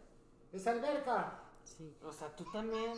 [0.52, 1.40] ¿Es alberca?
[1.64, 1.96] Sí.
[2.04, 2.94] O sea, tú también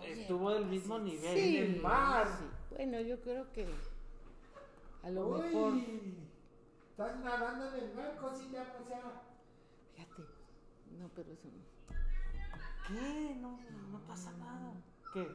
[0.00, 1.34] Oye, estuvo del mismo nivel.
[1.34, 2.28] Sí, el mar.
[2.28, 2.44] sí.
[2.76, 3.66] Bueno, yo creo que
[5.02, 5.72] a lo Uy, mejor,
[6.90, 9.22] Estás nadando en el mar, cosita hermosa.
[10.06, 10.32] Fíjate,
[10.98, 11.94] no, pero eso no.
[12.88, 13.36] ¿Qué?
[13.40, 13.58] No,
[13.90, 14.72] no pasa nada.
[15.12, 15.28] ¿Qué?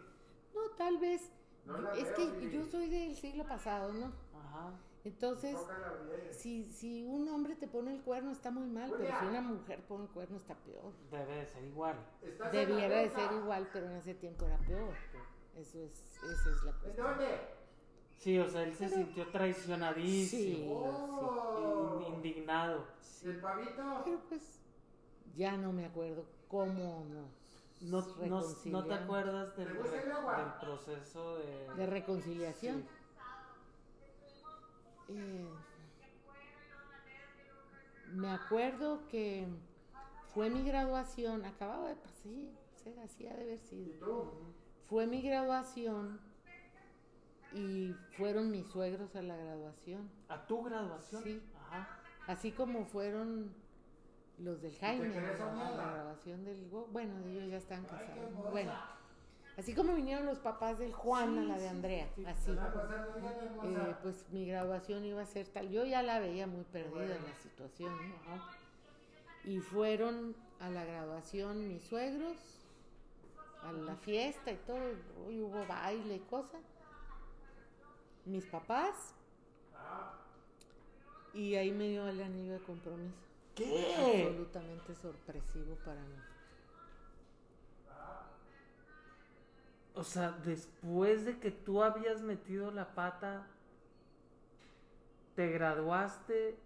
[0.54, 1.32] No, tal vez,
[1.66, 4.12] No la es veo, que yo soy del siglo pasado, ¿no?
[4.38, 4.72] Ajá.
[5.04, 5.56] Entonces,
[6.32, 9.86] si, si un hombre te pone el cuerno está muy mal, pero si una mujer
[9.86, 10.94] pone el cuerno está peor.
[11.12, 11.96] Debe de ser igual.
[12.24, 14.94] ¿Estás en la Debiera de ser igual, pero en ese tiempo era peor.
[15.56, 17.08] Eso es, esa es la ¿En cuestión.
[17.08, 17.65] dónde?
[18.18, 20.74] Sí, o sea, él se sintió traicionadísimo.
[20.82, 22.02] Oh.
[22.08, 22.86] in- indignado.
[23.24, 24.02] ¿Y el pavito?
[24.04, 24.42] Pero pues,
[25.36, 29.68] ya no me acuerdo cómo nos No, no, no te acuerdas del,
[30.60, 31.74] proceso de...
[31.76, 32.84] de reconciliación.
[35.10, 35.48] Eh,
[38.14, 39.48] me acuerdo que
[40.34, 42.50] fue mi graduación, acababa de pasar, sí,
[42.84, 44.06] sí, así ha de haber ¿Y sido.
[44.06, 44.32] tú?
[44.90, 46.20] Fue mi graduación
[47.54, 51.24] y fueron mis suegros a la graduación, ¿A tu graduación?
[51.24, 51.42] Sí.
[51.70, 52.00] Ajá.
[52.28, 53.54] así como fueron
[54.40, 58.52] los del Jaime a la graduación del bueno, ellos ya están casados.
[58.52, 58.74] Bueno,
[59.58, 62.28] así como vinieron los papás del Juan a la de Andrea, sí, sí.
[62.28, 62.52] así.
[62.52, 65.70] Eh, pues mi graduación iba a ser tal.
[65.70, 67.94] Yo ya la veía muy perdida en la situación.
[68.10, 68.16] ¿no?
[68.34, 68.50] Ajá.
[69.46, 72.38] Y fueron a la graduación mis suegros,
[73.64, 74.80] a la fiesta y todo.
[75.26, 76.62] Hoy hubo baile y cosas.
[78.26, 79.14] Mis papás.
[81.34, 83.16] Y ahí me dio el anillo de compromiso.
[83.56, 84.26] ¿Qué?
[84.28, 86.16] Absolutamente sorpresivo para mí.
[89.96, 93.48] O sea, después de que tú habías metido la pata,
[95.36, 96.58] te graduaste.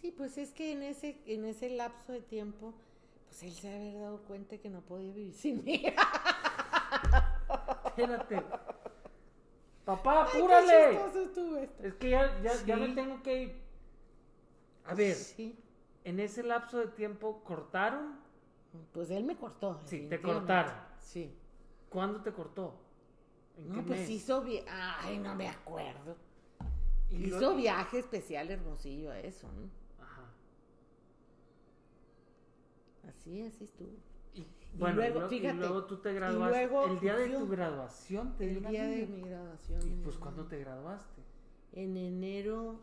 [0.00, 2.74] Sí, pues es que en ese, en ese lapso de tiempo,
[3.28, 5.84] pues él se ha haber dado cuenta que no podía vivir sin mí.
[7.86, 8.42] Espérate.
[9.84, 11.00] Papá, Ay, qué apúrale.
[11.82, 13.62] Es que ya, ya, ya me tengo que ir.
[14.84, 15.56] A ver, Sí,
[16.04, 18.18] en ese lapso de tiempo cortaron.
[18.92, 19.80] pues él me cortó.
[19.84, 20.74] Sí, te cortaron.
[20.98, 21.36] Sí.
[21.88, 22.74] ¿Cuándo te cortó?
[23.56, 24.10] ¿En No, qué pues mes?
[24.10, 24.66] hizo viaje.
[24.70, 26.16] Ay, no me acuerdo.
[27.10, 29.68] Y hizo viaje especial hermosillo a eso, ¿no?
[30.02, 30.22] Ajá.
[33.08, 33.90] Así, así estuvo.
[34.78, 36.56] Bueno, y luego, y tú te graduaste.
[36.58, 39.80] luego el día de tu graduación te El día de mi graduación.
[39.92, 41.20] ¿Y pues cuándo te graduaste?
[41.74, 42.78] En enero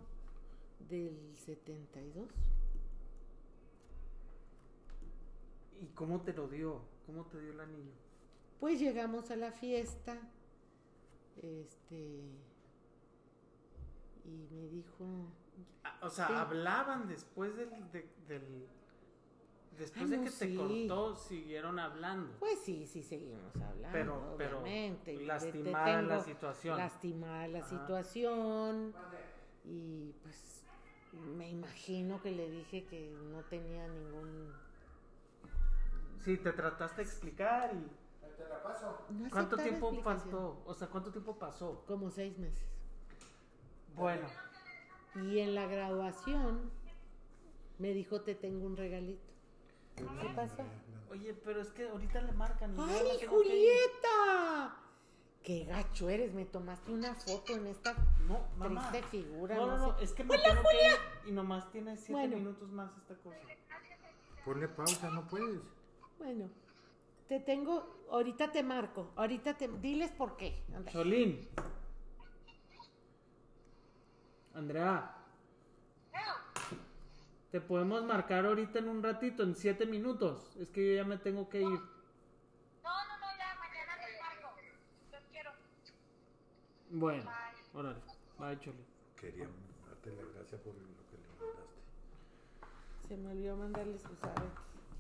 [0.88, 2.28] del 72.
[5.82, 6.82] ¿Y cómo te lo dio?
[7.06, 7.92] ¿Cómo te dio el anillo?
[8.60, 10.18] Pues llegamos a la fiesta.
[11.38, 12.22] Este.
[14.26, 15.06] Y me dijo.
[15.84, 18.68] Ah, O sea, hablaban después del, de- del
[19.80, 22.34] después de no, que te cortó, siguieron hablando.
[22.40, 23.90] Pues sí, sí seguimos hablando.
[23.92, 25.16] pero, pero obviamente.
[25.18, 26.78] te lastimada la situación.
[26.78, 27.70] Lastimada la Ajá.
[27.70, 28.94] situación.
[29.66, 30.64] Y pues
[31.36, 34.54] me imagino que le dije que no tenía ningún.
[36.24, 37.88] Sí, te trataste de explicar y
[38.38, 39.06] Te la paso.
[39.10, 40.62] no ¿cuánto tiempo faltó?
[40.66, 41.84] O sea, ¿cuánto tiempo pasó?
[41.88, 42.66] Como seis meses.
[43.96, 44.28] Bueno,
[45.16, 46.70] Y en la graduación
[47.80, 49.28] me dijo, te tengo un regalito.
[50.22, 50.64] ¿Qué pasó?
[51.12, 52.72] oye, pero es que ahorita le marcan.
[52.78, 53.36] y ¡Ay, tengo.
[53.38, 54.76] Julieta!
[55.44, 56.34] ¡Qué gacho eres!
[56.34, 57.94] Me tomaste una foto en esta
[58.28, 58.90] No, mamá.
[58.92, 59.56] triste figura.
[59.56, 60.04] No, no, no no, sé.
[60.04, 62.38] es que me tengo que ir y nomás tiene siete Bueno.
[62.38, 63.38] minutos más esta cosa.
[64.46, 65.62] Ponle pausa, no puedes.
[66.18, 66.50] Bueno,
[67.28, 70.64] te tengo, ahorita te marco, ahorita te, diles por qué.
[70.92, 71.48] Solín.
[74.54, 75.16] Andrea.
[77.52, 80.56] Te podemos marcar ahorita en un ratito, en siete minutos.
[80.58, 81.68] Es que yo ya me tengo que ir.
[81.68, 84.56] No, no, no, ya, mañana les marco.
[85.12, 85.52] Los quiero.
[86.92, 87.30] Bueno,
[87.74, 88.00] órale.
[88.38, 88.86] Bye, Choli.
[89.20, 89.48] Quería
[89.88, 90.80] darte las gracias por lo
[91.10, 93.08] que le mandaste.
[93.08, 94.50] Se me olvidó mandarle sus aretes.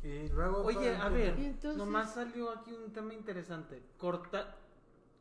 [0.02, 0.64] Y luego.
[0.64, 3.84] Oye, a ver, entonces- nomás salió aquí un tema interesante.
[4.00, 4.56] Corta,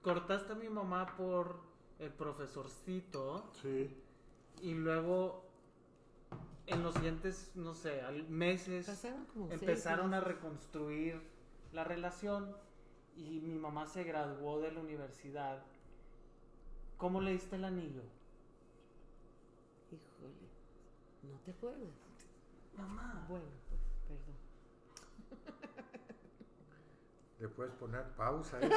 [0.03, 1.61] cortaste a mi mamá por
[1.99, 4.03] el profesorcito Sí.
[4.63, 5.45] y luego
[6.69, 11.21] en los siguientes, no sé, meses Pasaron como seis empezaron a reconstruir
[11.73, 12.55] la relación
[13.17, 15.63] y mi mamá se graduó de la universidad.
[16.97, 18.03] ¿Cómo le diste el anillo?
[19.91, 20.35] Híjole,
[21.23, 21.89] ¿no te acuerdas?
[22.77, 23.25] Mamá.
[23.29, 24.37] Bueno, pues, perdón.
[27.41, 28.61] Le puedes poner pausa.
[28.61, 28.71] ¿eh?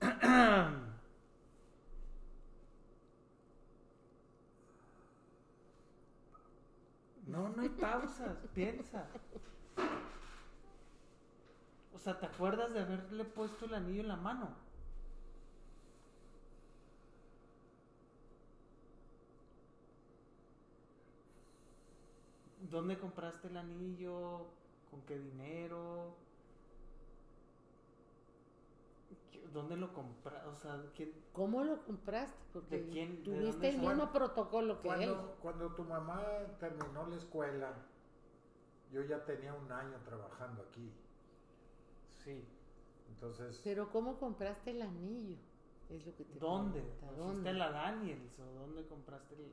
[7.56, 9.06] No, hay pausas, piensa.
[11.94, 14.56] O sea, ¿te acuerdas de haberle puesto el anillo en la mano?
[22.70, 24.46] ¿Dónde compraste el anillo?
[24.90, 26.16] ¿Con qué dinero?
[29.30, 30.48] ¿Qué- ¿Dónde lo compraste?
[30.48, 31.12] O sea, ¿quién?
[31.32, 32.36] ¿Cómo lo compraste?
[32.52, 33.16] Porque ¿De quién?
[33.16, 34.94] ¿De tuviste dónde el mismo protocolo que él.
[35.12, 36.22] Cuando, cuando tu mamá
[36.58, 37.72] terminó la escuela,
[38.92, 40.90] yo ya tenía un año trabajando aquí.
[42.24, 42.44] Sí.
[43.08, 45.36] Entonces, Pero ¿cómo compraste el anillo?
[45.90, 46.80] Es lo que te ¿Dónde?
[46.80, 47.50] pregunta, ¿Fuiste ¿Dónde?
[47.50, 49.52] a la Daniels o dónde compraste el...?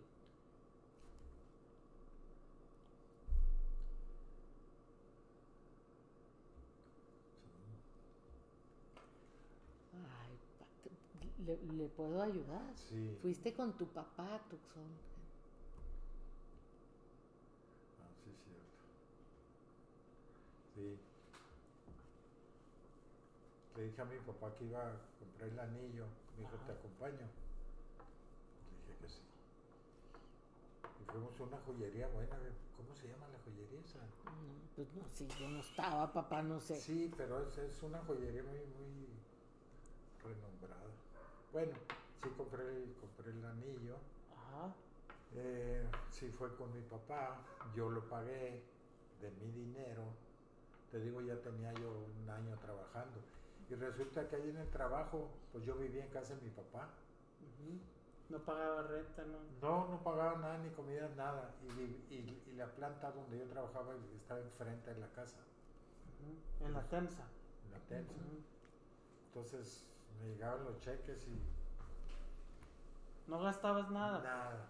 [9.93, 12.62] Ay, pa- te- le, le puedo ayudar.
[12.76, 13.18] sí.
[13.22, 14.84] Fuiste con tu papá a Tucson.
[18.00, 18.68] Ah, sí, es cierto.
[20.76, 21.00] Sí.
[23.78, 26.06] Le dije a mi papá que iba a comprar el anillo.
[26.36, 26.66] Me dijo, Ajá.
[26.68, 27.28] ¿te acompaño?
[28.70, 29.22] Le dije que sí.
[31.02, 32.38] Y fuimos a una joyería buena.
[32.78, 34.00] ¿Cómo se llama la joyería esa?
[34.00, 36.80] No, pues no, sí, yo no estaba, papá, no sé.
[36.80, 39.08] Sí, pero es, es una joyería muy, muy
[40.24, 40.88] renombrada.
[41.52, 41.74] Bueno,
[42.22, 43.95] sí compré, el- compré el anillo.
[44.36, 44.74] Ajá.
[45.36, 47.45] Eh, sí fue con mi papá,
[47.76, 48.64] yo lo pagué
[49.22, 50.04] de mi dinero.
[50.91, 53.20] Te digo, ya tenía yo un año trabajando.
[53.70, 56.89] Y resulta que ahí en el trabajo, pues yo vivía en casa de mi papá.
[58.30, 59.38] No pagaba renta, ¿no?
[59.62, 61.52] No, no pagaba nada, ni comida, nada.
[61.64, 65.39] Y, vi- y- y la planta donde yo trabajaba estaba enfrente de la casa.
[66.62, 67.24] En la Temsa.
[67.66, 68.14] en la Tensa.
[69.28, 69.86] Entonces
[70.22, 71.39] me llegaban los cheques y
[73.30, 74.20] No gastabas nada.
[74.22, 74.65] nada.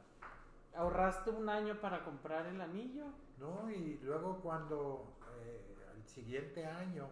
[0.75, 3.05] ¿Ahorraste un año para comprar el anillo?
[3.37, 7.07] No, y luego cuando eh, al siguiente año,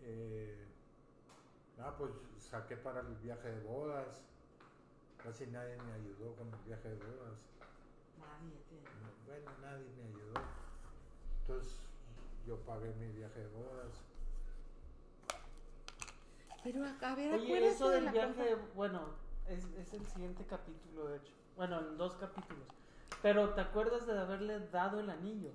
[0.00, 0.66] eh,
[1.80, 4.22] ah, pues saqué para el viaje de bodas.
[5.22, 7.38] Casi nadie me ayudó con el viaje de bodas.
[8.18, 10.40] Nadie te- Bueno, nadie me ayudó.
[11.42, 11.80] Entonces
[12.46, 14.02] yo pagué mi viaje de bodas.
[16.66, 19.00] Pero a, a ver, Oye, acuérdate eso de del la viaje, bueno,
[19.48, 21.32] es, es el siguiente capítulo, de hecho.
[21.54, 22.66] Bueno, en dos capítulos.
[23.22, 25.52] Pero ¿te acuerdas de haberle dado el anillo?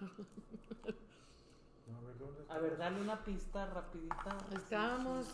[1.86, 2.78] No, a ver, ¿dónde A ver, estamos?
[2.78, 4.32] dale una pista rapidita.
[4.56, 5.26] Estábamos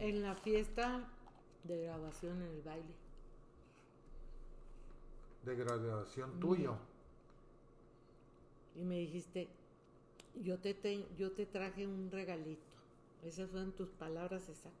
[0.00, 1.08] En la fiesta
[1.64, 2.94] de grabación en el baile.
[5.44, 6.76] de graduación tuyo.
[8.76, 9.48] Y me dijiste,
[10.42, 12.73] yo te, te- yo te traje un regalito.
[13.24, 14.80] Esas fueron tus palabras exactas.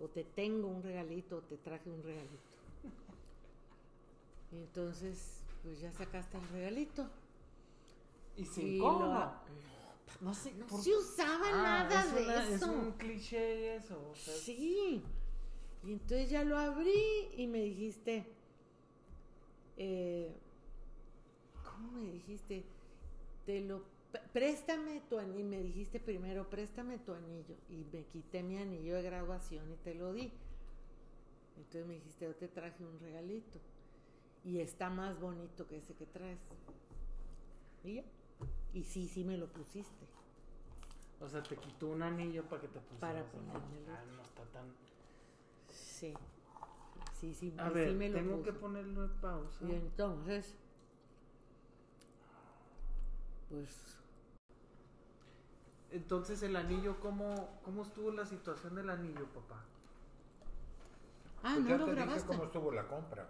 [0.00, 2.36] O te tengo un regalito, o te traje un regalito.
[4.50, 7.08] Y entonces, pues ya sacaste el regalito.
[8.36, 9.32] Y sin lo- No,
[10.20, 10.52] no sé.
[10.54, 12.54] No por- se usaba Ah, nada es de una- eso.
[12.54, 14.10] Es un cliché eso.
[14.10, 15.02] o sea, Sí.
[15.84, 18.24] Y entonces ya lo abrí y me dijiste,
[19.76, 20.32] eh,
[21.64, 22.64] ¿cómo me dijiste?
[23.46, 23.82] Te lo,
[24.32, 25.44] préstame tu anillo.
[25.48, 27.56] Me dijiste primero, préstame tu anillo.
[27.68, 30.32] Y me quité mi anillo de graduación y te lo di.
[31.56, 33.58] Entonces me dijiste, yo te traje un regalito.
[34.44, 36.38] Y está más bonito que ese que traes.
[37.84, 38.04] Y ya.
[38.72, 40.06] Y sí, sí me lo pusiste.
[41.20, 43.00] O sea, te quitó un anillo para que te pusieras.
[43.00, 44.66] Para ponerme Ah, no está tan.
[45.68, 46.14] Sí.
[47.20, 49.64] Sí, sí, A sí ver, me lo tengo que ponerlo en pausa.
[49.64, 50.56] Y entonces,
[53.48, 54.01] pues,
[55.92, 59.62] Entonces, el anillo, ¿cómo, ¿cómo estuvo la situación del anillo, papá?
[61.42, 63.28] ah, Pues no ya lo te dije cómo estuvo la compra.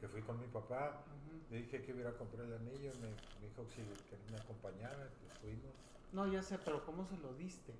[0.00, 1.02] Que fui con mi papá,
[1.50, 3.82] le dije que iba a ir a comprar el anillo, me, me dijo que si
[4.08, 5.74] que me acompañara, pues fuimos.
[6.12, 7.74] No, ya sé, pero ¿cómo se lo diste?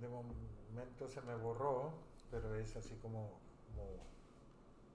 [0.00, 1.92] De momento se me borró,
[2.30, 3.40] pero es así como,
[3.74, 3.86] como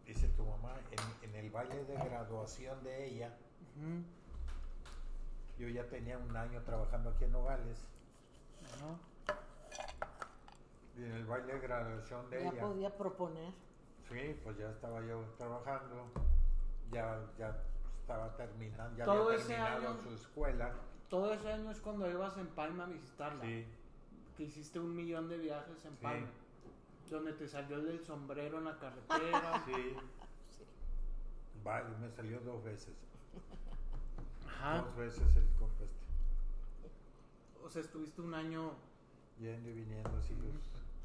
[0.06, 3.36] dice tu mamá, en, en el baile de graduación de ella.
[5.64, 7.88] Yo ya tenía un año trabajando aquí en Nogales.
[8.66, 9.38] Ajá.
[10.98, 12.62] Y en el baile de graduación de Ya ella.
[12.62, 13.54] podía proponer.
[14.10, 16.12] Sí, pues ya estaba yo trabajando.
[16.92, 17.58] Ya, ya
[18.02, 18.98] estaba terminando.
[18.98, 20.74] Ya Todo había ese terminado año- su escuela.
[21.10, 23.46] Todo ese año es cuando ibas en Palma a visitarla.
[23.46, 23.66] Sí,
[24.36, 26.04] Que hiciste un millón de viajes en Sí.
[26.04, 26.28] Palma.
[27.10, 29.64] Donde te salió el del sombrero en la carretera.
[29.66, 29.96] sí.
[31.64, 32.94] Vale, me salió dos veces.
[34.64, 34.78] Ajá.
[34.78, 36.08] Dos veces el compa este.
[37.66, 38.72] O sea, estuviste un año.
[39.38, 40.34] Yendo y viniendo así.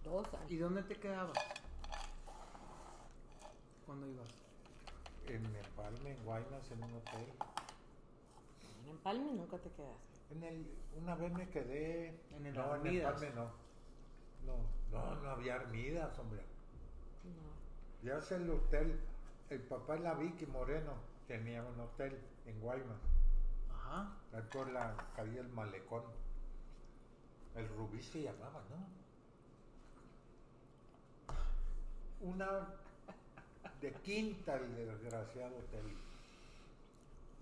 [0.04, 0.50] Dos años.
[0.50, 1.36] ¿Y dónde te quedabas?
[3.84, 4.28] ¿Cuándo ibas?
[5.26, 7.32] En Empalme, en Guaymas, en un hotel.
[8.88, 10.18] En Palme nunca te quedaste.
[10.30, 10.66] En el,
[11.02, 12.14] una vez me quedé.
[12.36, 12.86] En el no, en.
[12.86, 13.50] Empalme no.
[14.46, 14.56] No,
[14.92, 16.42] no, no había armidas, hombre.
[17.24, 18.09] No.
[18.09, 19.00] Ya sé el hotel.
[19.50, 20.92] El papá de la Vicky Moreno
[21.26, 23.17] tenía un hotel en Guaymas.
[23.89, 24.09] Ajá.
[24.34, 26.03] Ahí por la calle El Malecón.
[27.57, 28.99] El Rubí se llamaba, ¿no?
[32.20, 32.47] Una
[33.80, 35.97] de quinta el desgraciado hotel.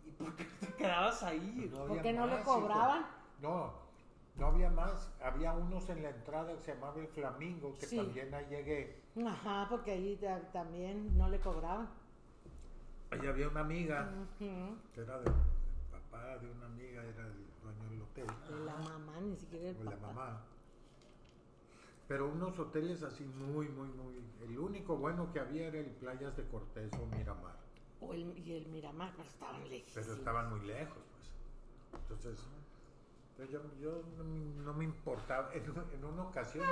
[0.07, 1.70] ¿Y por qué te quedabas ahí?
[1.72, 2.44] No ¿Por qué no le hijo.
[2.44, 3.07] cobraban?
[3.40, 3.72] No,
[4.36, 5.11] no había más.
[5.22, 7.97] Había unos en la entrada que se llamaba el Flamingo, que Sí.
[7.97, 9.03] también ahí llegué.
[9.26, 11.88] Ajá, porque ta- también no le cobraban.
[13.11, 15.32] Ahí había una amiga, que era del
[16.16, 18.26] papá de una amiga, era el dueño del hotel.
[18.48, 20.42] De la mamá, ni siquiera el o la mamá.
[22.08, 24.14] Pero unos hoteles así muy, muy, muy.
[24.42, 27.56] El único bueno que había era el Playas de Cortés o Miramar.
[28.00, 29.92] O el, y el Miramar, pero estaban lejos.
[29.94, 32.00] Pero estaban muy lejos, pues.
[32.02, 32.46] Entonces,
[33.36, 35.52] pues yo, yo no, me- no me importaba.
[35.52, 36.64] En, un- en una ocasión,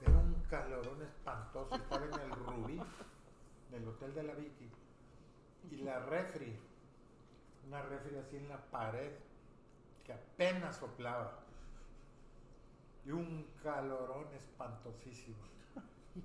[0.00, 1.74] era un calorón espantoso.
[1.74, 2.80] Estaba en el Rubí,
[3.68, 4.70] en el hotel de la Vicky.
[5.72, 6.58] Y la refri,
[7.66, 9.12] una refri así en la pared,
[10.04, 11.40] que apenas soplaba.
[13.04, 15.36] Y un calorón espantosísimo.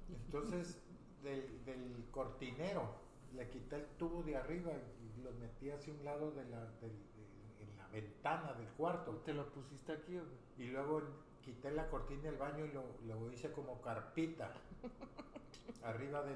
[0.10, 0.82] Entonces,
[1.24, 2.90] del, del cortinero,
[3.34, 6.92] le quité el tubo de arriba y lo metí hacia un lado de la, del-
[7.16, 9.12] de- en la ventana del cuarto.
[9.26, 10.24] ¿Te lo pusiste aquí o
[10.58, 10.64] qué?
[10.64, 11.02] Y luego
[11.42, 14.52] quité la cortina del baño y lo, lo hice como carpita.
[15.84, 16.36] arriba del...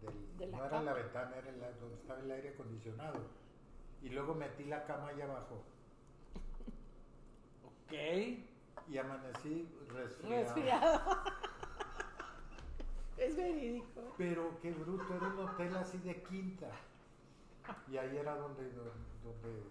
[0.00, 3.20] del- De la no era la ventana, era la- donde estaba el aire acondicionado.
[4.02, 5.62] Y luego metí la cama allá abajo.
[7.64, 7.98] Ok.
[8.88, 10.42] Y amanecí resfriado.
[10.42, 11.22] Resfriado.
[13.18, 14.14] es verídico.
[14.18, 16.68] Pero qué bruto, era un hotel así de quinta.
[17.88, 19.62] Y ahí era donde, donde,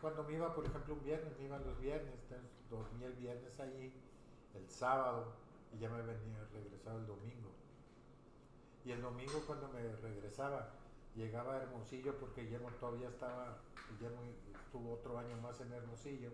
[0.00, 2.14] cuando me iba, por ejemplo, un viernes, me iba los viernes,
[2.70, 3.92] dormía el viernes ahí,
[4.54, 5.32] el sábado,
[5.72, 7.50] y ya me venía, regresaba el domingo.
[8.84, 10.70] Y el domingo cuando me regresaba,
[11.18, 13.58] llegaba a Hermosillo, porque Guillermo todavía estaba,
[13.90, 14.22] Guillermo
[14.64, 16.30] estuvo otro año más en Hermosillo,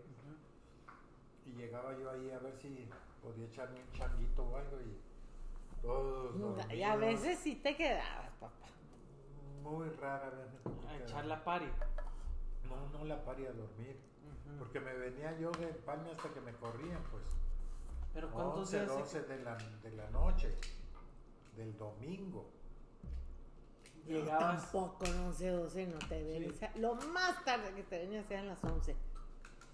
[1.47, 2.89] y llegaba yo ahí a ver si
[3.22, 5.01] podía echarme un changuito o algo, y
[5.82, 8.66] todos Y a veces sí te quedabas, papá.
[9.62, 10.49] Muy rara vez
[10.87, 11.70] A echar la pari.
[12.68, 13.99] No, no la parí a dormir.
[14.59, 17.24] Porque me venía yo de Palme hasta que me corrían, pues.
[18.12, 20.55] Pero ¿cuántos 11, días se- 12 de la, de la noche.
[21.57, 22.51] Del domingo.
[24.07, 24.63] Llegabas?
[24.63, 26.61] Tampoco, no 11, 12, no te venís.
[26.77, 28.97] Lo más tarde que te venías eran las 11.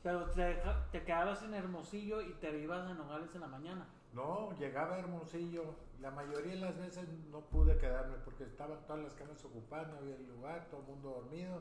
[0.03, 3.87] Pero te, quedabas en Hermosillo y te ibas a Nogales en la mañana.
[4.14, 5.74] No, llegaba a Hermosillo.
[6.01, 9.99] La mayoría de las veces no pude quedarme porque estaban todas las camas ocupadas, no
[9.99, 11.61] había lugar, todo el mundo dormido.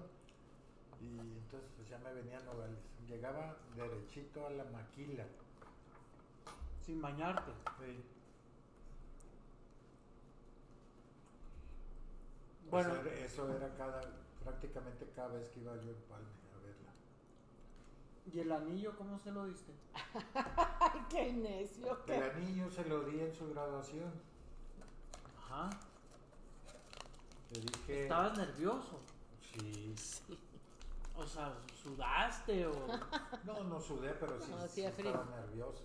[1.02, 2.80] Y entonces pues ya me venían Nogales.
[3.08, 5.26] Llegaba derechito a la maquila.
[6.82, 7.52] Sin bañarte.
[7.80, 8.19] Sí.
[12.70, 14.02] Bueno, eso, era, eso era cada,
[14.44, 16.92] prácticamente cada vez que iba yo en Palme a verla.
[18.32, 19.74] ¿y el anillo cómo se lo diste?
[20.36, 21.92] Ay, qué necio.
[22.00, 24.12] El qué- anillo se lo di en su graduación.
[25.38, 25.70] Ajá.
[27.52, 28.04] Le dije.
[28.04, 29.00] ¿Estabas nervioso?
[29.42, 29.96] Sí.
[31.16, 32.72] O sea, ¿sudaste o...?
[33.44, 35.84] No, no sudé, pero sí, No, sí estaba nervioso.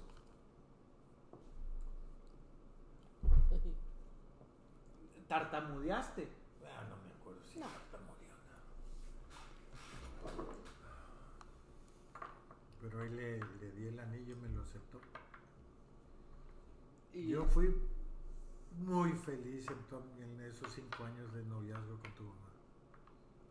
[5.28, 6.28] ¿Tartamudeaste?
[6.66, 7.66] Ah, no me acuerdo si No.
[7.66, 8.36] tartamudeé o
[12.83, 12.83] no.
[12.94, 15.00] Pero ahí le, le di el anillo y me lo aceptó.
[17.12, 17.74] Y Yo fui
[18.78, 19.66] muy feliz
[20.20, 22.50] en, esos cinco años de noviazgo con tu mamá.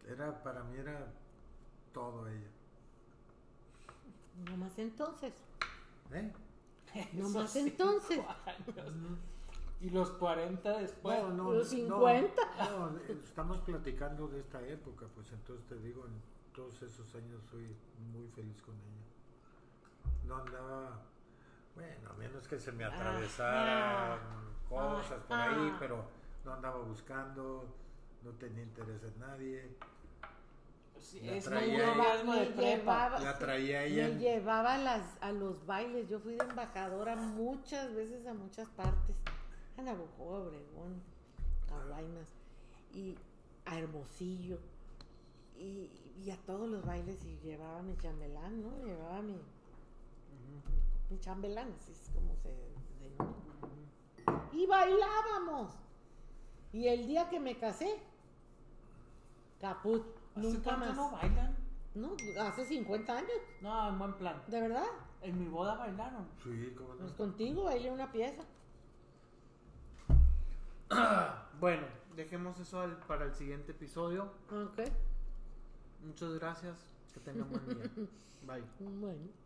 [0.08, 1.12] Era, para mí era
[1.94, 2.48] todo ella.
[4.46, 5.34] No más entonces.
[6.14, 6.32] ¿Eh?
[7.12, 8.20] No más entonces.
[8.20, 9.20] años.
[9.82, 11.22] ¿Y los 40 después?
[11.22, 12.42] No, no, los no, 50.
[12.70, 16.14] No, estamos platicando de esta época, pues entonces te digo, en
[16.54, 17.76] todos esos años fui
[18.14, 19.13] muy feliz con ella.
[20.28, 21.02] No andaba,
[21.76, 24.20] bueno, a menos que se me atravesaran
[24.70, 25.78] cosas por ahí, Ajá.
[25.80, 26.04] pero
[26.46, 27.66] no andaba buscando,
[28.24, 29.78] no tenía interés en nadie.
[31.00, 31.98] Sí, La es traía ahí.
[31.98, 32.78] noviazgo de Me prepa.
[33.10, 34.08] llevaba- La traía ella.
[34.08, 36.08] Me llevaba a, las, a los bailes.
[36.08, 39.16] Yo fui de embajadora muchas veces a muchas partes.
[39.78, 41.02] A a Obregón,
[41.72, 42.28] a Guaymas
[42.94, 43.18] y
[43.66, 44.60] a Hermosillo.
[45.58, 45.90] Y,
[46.24, 48.86] y a todos los bailes y llevaba mi chambelán, ¿no?
[48.86, 49.36] Llevaba mi,
[51.18, 54.50] así es como se denomina.
[54.52, 55.72] Y bailábamos.
[56.72, 58.00] Y el día que me casé,
[59.62, 60.04] caput,
[60.36, 60.96] ¿Hace nunca más.
[60.96, 61.56] no bailan?
[61.96, 64.42] No, hace 50 años, No, en buen plan.
[64.48, 64.86] ¿de verdad?
[65.22, 66.28] En mi boda bailaron.
[66.44, 67.00] Sí, ¿cómo no?
[67.02, 68.44] Pues contigo bailé una pieza.
[71.60, 74.24] Bueno, dejemos eso al- para el siguiente episodio.
[74.52, 74.82] Ok.
[76.04, 76.76] Muchas gracias.
[77.14, 77.90] Que tengan buen día.
[78.46, 78.64] Bye.
[78.80, 79.43] Bueno.